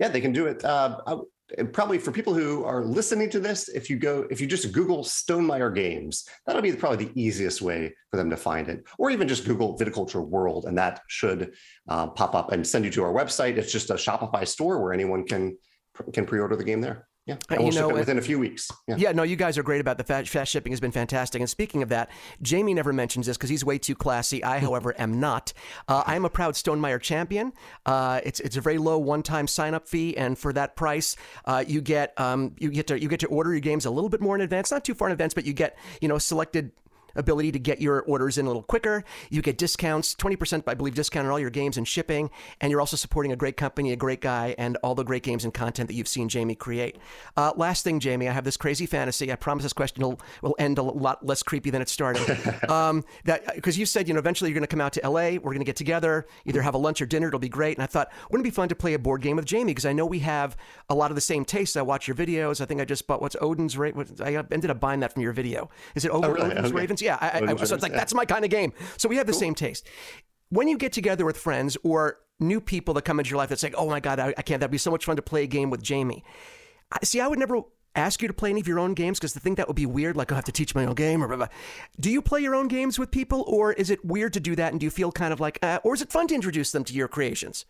Yeah, 0.01 0.09
they 0.09 0.21
can 0.21 0.33
do 0.33 0.47
it. 0.47 0.65
Uh, 0.65 0.99
and 1.59 1.73
probably 1.73 1.99
for 1.99 2.13
people 2.13 2.35
who 2.35 2.65
are 2.65 2.85
listening 2.85 3.31
to 3.31 3.41
this, 3.41 3.69
if 3.69 3.91
you 3.91 3.97
go, 3.97 4.27
if 4.31 4.41
you 4.41 4.47
just 4.47 4.73
Google 4.73 5.05
Stonemaier 5.05 5.75
Games, 5.75 6.29
that'll 6.47 6.63
be 6.63 6.73
probably 6.73 7.07
the 7.07 7.21
easiest 7.21 7.61
way 7.61 7.95
for 8.11 8.17
them 8.17 8.31
to 8.31 8.37
find 8.37 8.69
it. 8.69 8.85
Or 8.99 9.11
even 9.11 9.29
just 9.29 9.47
Google 9.47 9.79
Viticulture 9.79 10.27
World, 10.27 10.67
and 10.67 10.79
that 10.79 11.03
should 11.09 11.55
uh, 11.89 12.09
pop 12.09 12.35
up 12.35 12.53
and 12.53 12.67
send 12.67 12.85
you 12.85 12.91
to 12.93 13.03
our 13.03 13.13
website. 13.13 13.57
It's 13.57 13.73
just 13.73 13.91
a 13.91 13.95
Shopify 13.95 14.47
store 14.47 14.83
where 14.83 14.93
anyone 14.93 15.27
can 15.27 15.57
can 16.13 16.25
pre-order 16.25 16.57
the 16.57 16.65
game 16.65 16.81
there. 16.81 17.09
Yeah, 17.27 17.37
and 17.51 17.59
we'll 17.61 17.73
you 17.73 17.79
know, 17.79 17.89
within 17.91 18.19
a 18.19 18.23
few 18.23 18.39
weeks. 18.39 18.71
Yeah. 18.89 18.97
yeah. 18.97 19.13
no, 19.13 19.23
you 19.23 19.37
guys 19.37 19.59
are 19.59 19.63
great 19.63 19.81
about 19.81 19.99
the 19.99 20.05
fast, 20.05 20.31
fast 20.31 20.51
shipping. 20.51 20.73
has 20.73 20.81
been 20.81 20.91
fantastic. 20.91 21.41
And 21.41 21.51
speaking 21.51 21.83
of 21.83 21.91
that, 21.91 22.11
Jamey 22.43 22.75
never 22.75 22.93
mentions 22.93 23.27
this 23.27 23.37
because 23.37 23.51
he's 23.51 23.65
way 23.65 23.79
too 23.79 23.95
classy. 23.95 24.43
I, 24.43 24.59
however, 24.59 24.95
am 24.99 25.21
not. 25.21 25.53
Uh, 25.87 26.03
I 26.07 26.17
am 26.17 26.25
a 26.25 26.31
proud 26.31 26.55
Stonemaier 26.55 27.01
champion. 27.01 27.53
Uh, 27.85 28.21
it's 28.25 28.41
it's 28.41 28.57
a 28.57 28.61
very 28.61 28.79
low 28.79 28.99
one-time 28.99 29.47
sign-up 29.47 29.87
fee, 29.87 30.17
and 30.17 30.39
for 30.39 30.53
that 30.55 30.77
price, 30.77 31.15
uh, 31.45 31.63
you 31.67 31.83
get 31.83 32.19
um, 32.19 32.55
you 32.59 32.71
get 32.71 32.87
to 32.87 33.01
you 33.01 33.09
get 33.09 33.21
to 33.21 33.27
order 33.27 33.53
your 33.53 33.61
games 33.61 33.85
a 33.85 33.91
little 33.91 34.11
bit 34.11 34.21
more 34.21 34.35
in 34.35 34.41
advance. 34.41 34.71
Not 34.71 34.85
too 34.85 34.95
far 34.95 35.09
in 35.09 35.13
advance, 35.13 35.35
but 35.35 35.45
you 35.45 35.53
get 35.53 35.77
you 36.01 36.09
know 36.09 36.19
selected 36.19 36.73
ability 37.15 37.53
to 37.53 37.59
get 37.59 37.81
your 37.81 38.03
orders 38.03 38.39
in 38.39 38.47
a 38.47 38.49
little 38.49 38.63
quicker. 38.63 39.05
You 39.31 39.43
get 39.43 39.59
discounts, 39.59 40.15
20%, 40.15 40.65
I 40.67 40.75
believe, 40.75 40.95
discount 40.95 41.27
on 41.27 41.33
all 41.33 41.39
your 41.39 41.51
games 41.51 41.77
and 41.77 41.87
shipping. 41.87 42.31
And 42.61 42.71
you're 42.71 42.81
also 42.81 42.97
supporting 42.97 43.33
a 43.33 43.37
great 43.37 43.57
company, 43.57 43.93
a 43.93 43.97
great 43.97 44.21
guy, 44.21 44.55
and 44.59 44.77
all 44.83 44.95
the 44.95 45.05
great 45.05 45.23
games 45.23 45.45
and 45.45 45.53
content 45.53 45.89
that 45.89 45.95
you've 45.95 46.09
seen 46.09 46.29
Jamey 46.29 46.59
create. 46.59 46.97
Uh, 47.37 47.53
last 47.57 47.85
thing, 47.85 48.01
Jamey, 48.01 48.29
I 48.29 48.33
have 48.33 48.45
this 48.45 48.57
crazy 48.57 48.87
fantasy. 48.87 49.33
I 49.33 49.37
promise 49.37 49.65
this 49.65 49.73
question 49.73 50.03
will, 50.03 50.21
will 50.43 50.57
end 50.59 50.79
a 50.79 50.83
lot 50.83 51.25
less 51.25 51.43
creepy 51.43 51.71
than 51.71 51.83
it 51.83 51.89
started. 51.89 52.29
um, 52.71 53.05
that 53.25 53.55
Because 53.55 53.79
you 53.79 53.87
said, 53.87 54.09
you 54.09 54.15
know, 54.15 54.21
eventually 54.21 54.51
you're 54.51 54.59
going 54.59 54.67
to 54.67 54.69
come 54.69 54.81
out 54.81 54.93
to 54.95 55.09
LA. 55.09 55.33
We're 55.33 55.53
going 55.53 55.59
to 55.59 55.65
get 55.65 55.77
together, 55.77 56.27
either 56.45 56.63
have 56.63 56.75
a 56.75 56.79
lunch 56.79 57.01
or 57.01 57.07
dinner. 57.07 57.29
It'll 57.29 57.41
be 57.41 57.49
great. 57.49 57.77
And 57.77 57.83
I 57.83 57.87
thought, 57.87 58.11
wouldn't 58.31 58.47
it 58.47 58.51
be 58.51 58.55
fun 58.55 58.69
to 58.69 58.75
play 58.75 58.95
a 58.95 58.99
board 58.99 59.23
game 59.23 59.37
with 59.37 59.47
Jamey? 59.47 59.67
Because 59.67 59.87
I 59.87 59.93
know 59.93 60.07
we 60.07 60.21
have 60.21 60.57
a 60.89 60.95
lot 60.95 61.11
of 61.11 61.15
the 61.15 61.21
same 61.21 61.45
tastes. 61.45 61.77
I 61.77 61.83
watch 61.83 62.09
your 62.09 62.17
videos. 62.17 62.61
I 62.61 62.65
think 62.65 62.81
I 62.81 62.85
just 62.85 63.07
bought 63.07 63.21
what's 63.21 63.37
Odin's 63.41 63.77
Raven. 63.77 64.07
I 64.23 64.37
ended 64.51 64.71
up 64.71 64.81
buying 64.81 65.01
that 65.01 65.13
from 65.13 65.23
your 65.23 65.33
video. 65.33 65.71
Is 65.95 66.05
it 66.05 66.11
Odin's, 66.11 66.27
oh, 66.27 66.33
really? 66.33 66.51
Odin's 66.51 66.69
okay. 66.69 66.75
Yeah. 67.01 67.19
I, 67.21 67.53
I, 67.53 67.57
so 67.65 67.75
it's 67.75 67.83
like, 67.83 67.93
yeah. 67.93 67.99
that's 67.99 68.15
my 68.15 68.25
kind 68.25 68.45
of 68.45 68.51
game. 68.51 68.73
So 68.97 69.09
we 69.09 69.17
have 69.17 69.27
the 69.27 69.33
cool. 69.33 69.41
same 69.41 69.55
taste. 69.55 69.87
When 70.49 70.69
you 70.69 70.77
get 70.79 70.93
together 70.93 71.25
with 71.25 71.37
friends 71.37 71.77
or 71.83 72.19
new 72.39 72.61
people 72.61 72.95
that 72.95 73.03
come 73.03 73.21
into 73.21 73.31
your 73.31 73.39
life 73.39 73.49
that's 73.51 73.63
like, 73.63 73.75
oh 73.77 73.89
my 73.89 74.01
God, 74.01 74.19
I, 74.19 74.35
I 74.37 74.43
can't, 74.43 74.61
that'd 74.61 74.71
be 74.71 74.79
so 74.79 74.91
much 74.91 75.05
fun 75.05 75.17
to 75.17 75.23
play 75.23 75.45
a 75.45 75.47
game 75.47 75.71
with 75.71 75.83
Jamey. 75.83 76.23
I, 76.91 76.99
see, 77.05 77.21
I 77.21 77.29
would 77.29 77.39
never 77.39 77.61
ask 77.95 78.23
you 78.23 78.29
to 78.29 78.35
play 78.35 78.51
any 78.51 78.61
of 78.61 78.69
your 78.69 78.79
own 78.79 78.95
games 78.95 79.19
because 79.19 79.35
the 79.35 79.41
thing 79.41 79.57
that 79.57 79.67
would 79.67 79.77
be 79.77 79.87
weird, 79.87 80.17
like 80.17 80.33
I 80.33 80.37
have 80.37 80.45
to 80.45 80.53
teach 80.53 80.75
my 80.75 80.87
own 80.87 80.95
game 80.95 81.23
or 81.23 81.29
blah, 81.29 81.37
blah. 81.37 81.49
Do 81.99 82.11
you 82.11 82.23
play 82.23 82.41
your 82.41 82.55
own 82.55 82.69
games 82.69 82.99
with 82.99 83.11
people 83.11 83.45
or 83.47 83.73
is 83.73 83.91
it 83.91 84.05
weird 84.05 84.33
to 84.35 84.41
do 84.41 84.57
that? 84.57 84.73
And 84.73 84.81
do 84.81 84.85
you 84.85 84.91
feel 84.91 85.13
kind 85.13 85.33
of 85.33 85.41
like, 85.41 85.59
uh, 85.63 85.81
or 85.85 85.95
is 85.95 86.03
it 86.03 86.11
fun 86.11 86.29
to 86.29 86.35
introduce 86.35 86.73
them 86.73 86.85
to 86.85 86.95
your 86.95 87.09
creations? 87.09 87.67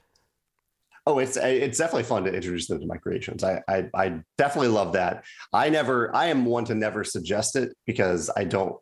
Oh, 1.07 1.19
it's 1.19 1.39
it's 1.39 1.79
definitely 1.79 2.03
fun 2.03 2.25
to 2.25 2.33
introduce 2.33 2.69
them 2.69 2.79
to 2.79 2.87
my 2.87 2.99
creations. 2.99 3.43
I, 3.43 3.63
I 3.67 3.89
I 3.95 4.21
definitely 4.37 4.69
love 4.69 4.93
that. 4.93 5.25
I 5.51 5.71
never 5.71 6.15
I 6.15 6.27
am 6.27 6.45
one 6.45 6.67
to 6.67 6.75
never 6.75 7.05
suggest 7.05 7.57
it 7.57 7.73
because 7.87 8.31
I 8.37 8.45
don't 8.45 8.77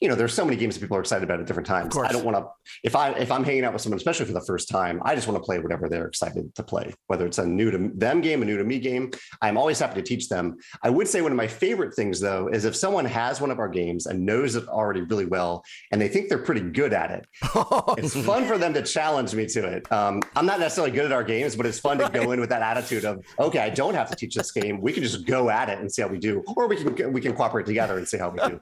you 0.00 0.08
know, 0.08 0.14
there's 0.14 0.34
so 0.34 0.44
many 0.44 0.56
games 0.56 0.74
that 0.74 0.80
people 0.80 0.96
are 0.96 1.00
excited 1.00 1.24
about 1.24 1.40
at 1.40 1.46
different 1.46 1.66
times. 1.66 1.96
I 1.96 2.12
don't 2.12 2.24
want 2.24 2.36
to 2.36 2.46
if 2.84 2.94
I 2.94 3.10
if 3.12 3.32
I'm 3.32 3.44
hanging 3.44 3.64
out 3.64 3.72
with 3.72 3.82
someone, 3.82 3.96
especially 3.96 4.26
for 4.26 4.32
the 4.32 4.44
first 4.44 4.68
time, 4.68 5.00
I 5.04 5.14
just 5.14 5.26
want 5.26 5.42
to 5.42 5.44
play 5.44 5.58
whatever 5.58 5.88
they're 5.88 6.06
excited 6.06 6.54
to 6.54 6.62
play, 6.62 6.94
whether 7.06 7.26
it's 7.26 7.38
a 7.38 7.46
new 7.46 7.70
to 7.70 7.90
them 7.94 8.20
game, 8.20 8.42
a 8.42 8.44
new 8.44 8.58
to 8.58 8.64
me 8.64 8.78
game. 8.78 9.10
I'm 9.42 9.56
always 9.56 9.78
happy 9.78 10.00
to 10.00 10.02
teach 10.02 10.28
them. 10.28 10.56
I 10.82 10.90
would 10.90 11.08
say 11.08 11.20
one 11.20 11.32
of 11.32 11.36
my 11.36 11.46
favorite 11.46 11.94
things 11.94 12.20
though 12.20 12.48
is 12.48 12.64
if 12.64 12.76
someone 12.76 13.04
has 13.06 13.40
one 13.40 13.50
of 13.50 13.58
our 13.58 13.68
games 13.68 14.06
and 14.06 14.24
knows 14.24 14.54
it 14.54 14.68
already 14.68 15.02
really 15.02 15.26
well, 15.26 15.64
and 15.90 16.00
they 16.00 16.08
think 16.08 16.28
they're 16.28 16.38
pretty 16.38 16.60
good 16.60 16.92
at 16.92 17.10
it. 17.10 17.26
it's 17.98 18.14
fun 18.24 18.44
for 18.46 18.58
them 18.58 18.74
to 18.74 18.82
challenge 18.82 19.34
me 19.34 19.46
to 19.46 19.66
it. 19.66 19.90
Um, 19.90 20.22
I'm 20.36 20.46
not 20.46 20.60
necessarily 20.60 20.92
good 20.92 21.06
at 21.06 21.12
our 21.12 21.24
games, 21.24 21.56
but 21.56 21.66
it's 21.66 21.78
fun 21.78 21.98
right. 21.98 22.12
to 22.12 22.20
go 22.20 22.32
in 22.32 22.40
with 22.40 22.50
that 22.50 22.62
attitude 22.62 23.04
of 23.04 23.24
okay, 23.38 23.60
I 23.60 23.70
don't 23.70 23.94
have 23.94 24.10
to 24.10 24.16
teach 24.16 24.34
this 24.34 24.52
game. 24.52 24.80
We 24.80 24.92
can 24.92 25.02
just 25.02 25.26
go 25.26 25.50
at 25.50 25.68
it 25.68 25.78
and 25.78 25.90
see 25.90 26.02
how 26.02 26.08
we 26.08 26.18
do, 26.18 26.44
or 26.56 26.68
we 26.68 26.76
can 26.76 27.12
we 27.12 27.20
can 27.20 27.34
cooperate 27.34 27.66
together 27.66 27.98
and 27.98 28.06
see 28.06 28.18
how 28.18 28.30
we 28.30 28.38
do. 28.48 28.60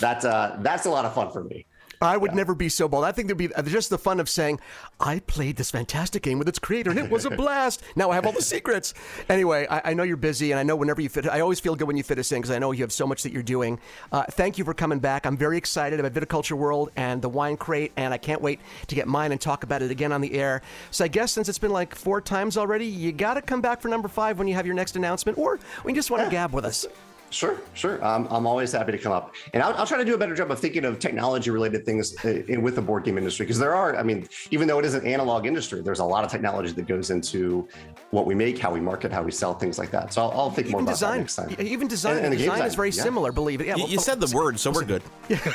That 0.00 0.24
uh, 0.24 0.56
that's 0.68 0.86
a 0.86 0.90
lot 0.90 1.04
of 1.04 1.14
fun 1.14 1.30
for 1.30 1.42
me. 1.42 1.66
I 2.00 2.16
would 2.16 2.30
yeah. 2.30 2.36
never 2.36 2.54
be 2.54 2.68
so 2.68 2.88
bold. 2.88 3.04
I 3.04 3.12
think 3.12 3.26
there'd 3.26 3.38
be 3.38 3.52
uh, 3.52 3.62
just 3.62 3.90
the 3.90 3.98
fun 3.98 4.20
of 4.20 4.28
saying, 4.28 4.60
I 5.00 5.20
played 5.20 5.56
this 5.56 5.70
fantastic 5.70 6.22
game 6.22 6.38
with 6.38 6.48
its 6.48 6.58
creator 6.58 6.90
and 6.90 6.98
it 6.98 7.10
was 7.10 7.24
a 7.24 7.30
blast. 7.36 7.82
now 7.96 8.10
I 8.10 8.14
have 8.14 8.26
all 8.26 8.32
the 8.32 8.42
secrets. 8.42 8.94
Anyway, 9.28 9.66
I, 9.68 9.90
I, 9.90 9.94
know 9.94 10.04
you're 10.04 10.16
busy 10.16 10.52
and 10.52 10.60
I 10.60 10.62
know 10.62 10.76
whenever 10.76 11.00
you 11.00 11.08
fit, 11.08 11.26
I 11.28 11.40
always 11.40 11.58
feel 11.58 11.74
good 11.74 11.88
when 11.88 11.96
you 11.96 12.02
fit 12.02 12.18
us 12.18 12.30
in 12.30 12.38
because 12.38 12.52
I 12.52 12.58
know 12.58 12.70
you 12.72 12.84
have 12.84 12.92
so 12.92 13.06
much 13.06 13.22
that 13.24 13.32
you're 13.32 13.42
doing. 13.42 13.80
Uh, 14.12 14.24
thank 14.30 14.58
you 14.58 14.64
for 14.64 14.74
coming 14.74 15.00
back. 15.00 15.26
I'm 15.26 15.36
very 15.36 15.58
excited 15.58 15.98
about 15.98 16.12
Viticulture 16.12 16.56
World 16.56 16.90
and 16.96 17.20
the 17.20 17.28
wine 17.28 17.56
crate, 17.56 17.92
and 17.96 18.14
I 18.14 18.18
can't 18.18 18.40
wait 18.40 18.60
to 18.86 18.94
get 18.94 19.08
mine 19.08 19.32
and 19.32 19.40
talk 19.40 19.64
about 19.64 19.82
it 19.82 19.90
again 19.90 20.12
on 20.12 20.20
the 20.20 20.34
air. 20.34 20.62
So 20.92 21.04
I 21.04 21.08
guess 21.08 21.32
since 21.32 21.48
it's 21.48 21.58
been 21.58 21.72
like 21.72 21.94
four 21.94 22.20
times 22.20 22.56
already, 22.56 22.86
you 22.86 23.10
got 23.12 23.34
to 23.34 23.42
come 23.42 23.60
back 23.60 23.80
for 23.80 23.88
number 23.88 24.08
five 24.08 24.38
when 24.38 24.46
you 24.46 24.54
have 24.54 24.66
your 24.66 24.74
next 24.76 24.94
announcement, 24.94 25.36
or 25.36 25.58
when 25.82 25.94
you 25.94 25.98
just 25.98 26.10
want 26.10 26.20
to 26.20 26.26
yeah. 26.26 26.42
gab 26.42 26.52
with 26.52 26.64
us. 26.64 26.86
Sure, 27.30 27.60
sure. 27.74 28.04
Um, 28.04 28.26
I'm 28.30 28.46
always 28.46 28.72
happy 28.72 28.92
to 28.92 28.98
come 28.98 29.12
up, 29.12 29.34
and 29.52 29.62
I'll, 29.62 29.74
I'll, 29.74 29.86
try 29.86 29.98
to 29.98 30.04
do 30.04 30.14
a 30.14 30.18
better 30.18 30.34
job 30.34 30.50
of 30.50 30.58
thinking 30.58 30.84
of 30.84 30.98
technology-related 30.98 31.84
things 31.84 32.14
uh, 32.24 32.42
in, 32.48 32.62
with 32.62 32.74
the 32.74 32.82
board 32.82 33.04
game 33.04 33.18
industry 33.18 33.44
because 33.44 33.58
there 33.58 33.74
are. 33.74 33.96
I 33.96 34.02
mean, 34.02 34.26
even 34.50 34.66
though 34.66 34.78
it 34.78 34.84
is 34.84 34.94
an 34.94 35.06
analog 35.06 35.44
industry, 35.44 35.82
there's 35.82 35.98
a 35.98 36.04
lot 36.04 36.24
of 36.24 36.30
technology 36.30 36.72
that 36.72 36.86
goes 36.86 37.10
into 37.10 37.68
what 38.10 38.24
we 38.24 38.34
make, 38.34 38.58
how 38.58 38.72
we 38.72 38.80
market, 38.80 39.12
how 39.12 39.22
we 39.22 39.30
sell, 39.30 39.54
things 39.54 39.78
like 39.78 39.90
that. 39.90 40.12
So 40.12 40.22
I'll, 40.22 40.30
I'll 40.32 40.50
think 40.50 40.68
even 40.68 40.72
more 40.72 40.80
about 40.82 40.92
design, 40.92 41.12
that 41.12 41.18
next 41.18 41.36
time. 41.36 41.56
Even 41.58 41.86
design, 41.86 42.16
and, 42.16 42.26
and 42.26 42.36
design, 42.36 42.52
design, 42.52 42.68
is 42.68 42.74
very 42.74 42.90
yeah. 42.90 43.02
similar. 43.02 43.32
Believe 43.32 43.60
it. 43.60 43.66
Yeah, 43.66 43.76
you, 43.76 43.84
well, 43.84 43.92
you 43.92 43.98
said 43.98 44.20
the 44.20 44.34
word, 44.34 44.58
so 44.58 44.70
we're 44.70 44.84
good. 44.84 45.02
okay. 45.30 45.38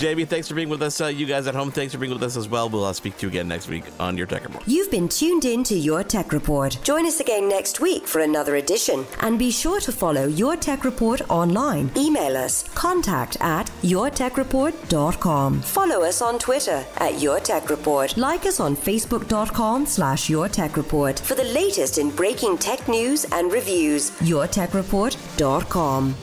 Jamey, 0.00 0.26
thanks 0.26 0.48
for 0.48 0.54
being 0.54 0.68
with 0.68 0.82
us. 0.82 1.00
Uh, 1.00 1.06
you 1.06 1.26
guys 1.26 1.46
at 1.46 1.54
home, 1.54 1.70
thanks 1.70 1.92
for 1.92 2.00
being 2.00 2.12
with 2.12 2.22
us 2.22 2.36
as 2.36 2.48
well. 2.48 2.68
We'll 2.68 2.84
uh, 2.84 2.92
speak 2.92 3.16
to 3.18 3.26
you 3.26 3.30
again 3.30 3.46
next 3.46 3.68
week 3.68 3.84
on 4.00 4.16
your 4.16 4.26
Tech 4.26 4.44
Report. 4.44 4.66
You've 4.66 4.90
been 4.90 5.08
tuned 5.08 5.44
in 5.44 5.62
to 5.64 5.74
your 5.74 6.02
Tech 6.02 6.32
Report. 6.32 6.78
Join 6.82 7.06
us 7.06 7.20
again 7.20 7.48
next 7.48 7.80
week 7.80 8.06
for 8.06 8.20
another 8.20 8.56
edition, 8.56 9.06
and 9.20 9.38
be 9.38 9.50
sure 9.50 9.80
to 9.80 9.92
follow 9.92 10.26
Your 10.26 10.56
Tech 10.56 10.84
Report 10.84 11.20
online. 11.30 11.90
Email 11.96 12.36
us 12.36 12.62
contact 12.74 13.36
at 13.40 13.66
yourtechreport.com. 13.82 15.60
Follow 15.60 16.02
us 16.04 16.22
on 16.22 16.38
Twitter 16.38 16.84
at 16.98 17.20
Your 17.20 17.40
Tech 17.40 17.70
Report. 17.70 18.16
Like 18.16 18.46
us 18.46 18.60
on 18.60 18.76
facebook.com 18.76 19.86
slash 19.86 20.28
Your 20.28 20.48
Tech 20.48 20.76
Report 20.76 21.18
for 21.18 21.34
the 21.34 21.44
latest 21.44 21.98
in 21.98 22.10
breaking 22.10 22.58
tech 22.58 22.88
news 22.88 23.24
and 23.32 23.52
reviews. 23.52 24.10
yourtechreport.com. 24.20 26.14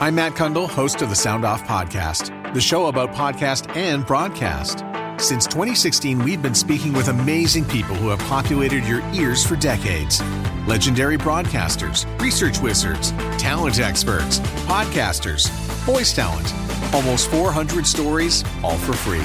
I'm 0.00 0.14
Matt 0.14 0.32
Cundill, 0.32 0.66
host 0.66 1.02
of 1.02 1.10
the 1.10 1.14
Sound 1.14 1.44
Off 1.44 1.62
Podcast, 1.64 2.54
the 2.54 2.60
show 2.60 2.86
about 2.86 3.10
podcast 3.12 3.76
and 3.76 4.06
broadcast. 4.06 4.82
Since 5.22 5.46
2016, 5.48 6.24
we've 6.24 6.40
been 6.40 6.54
speaking 6.54 6.94
with 6.94 7.08
amazing 7.08 7.66
people 7.66 7.94
who 7.94 8.08
have 8.08 8.18
populated 8.20 8.84
your 8.84 9.02
ears 9.12 9.46
for 9.46 9.56
decades. 9.56 10.22
Legendary 10.66 11.16
broadcasters, 11.16 12.04
research 12.20 12.60
wizards, 12.60 13.12
talent 13.38 13.80
experts, 13.80 14.40
podcasters, 14.66 15.48
voice 15.84 16.14
talent. 16.14 16.52
Almost 16.94 17.30
400 17.30 17.86
stories, 17.86 18.44
all 18.62 18.76
for 18.76 18.92
free. 18.92 19.24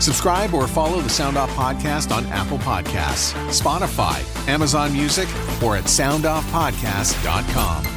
Subscribe 0.00 0.54
or 0.54 0.68
follow 0.68 1.00
the 1.00 1.08
Sound 1.08 1.36
Off 1.36 1.50
Podcast 1.50 2.12
on 2.14 2.24
Apple 2.26 2.58
Podcasts, 2.58 3.32
Spotify, 3.48 4.20
Amazon 4.48 4.92
Music, 4.92 5.28
or 5.62 5.76
at 5.76 5.84
soundoffpodcast.com. 5.84 7.96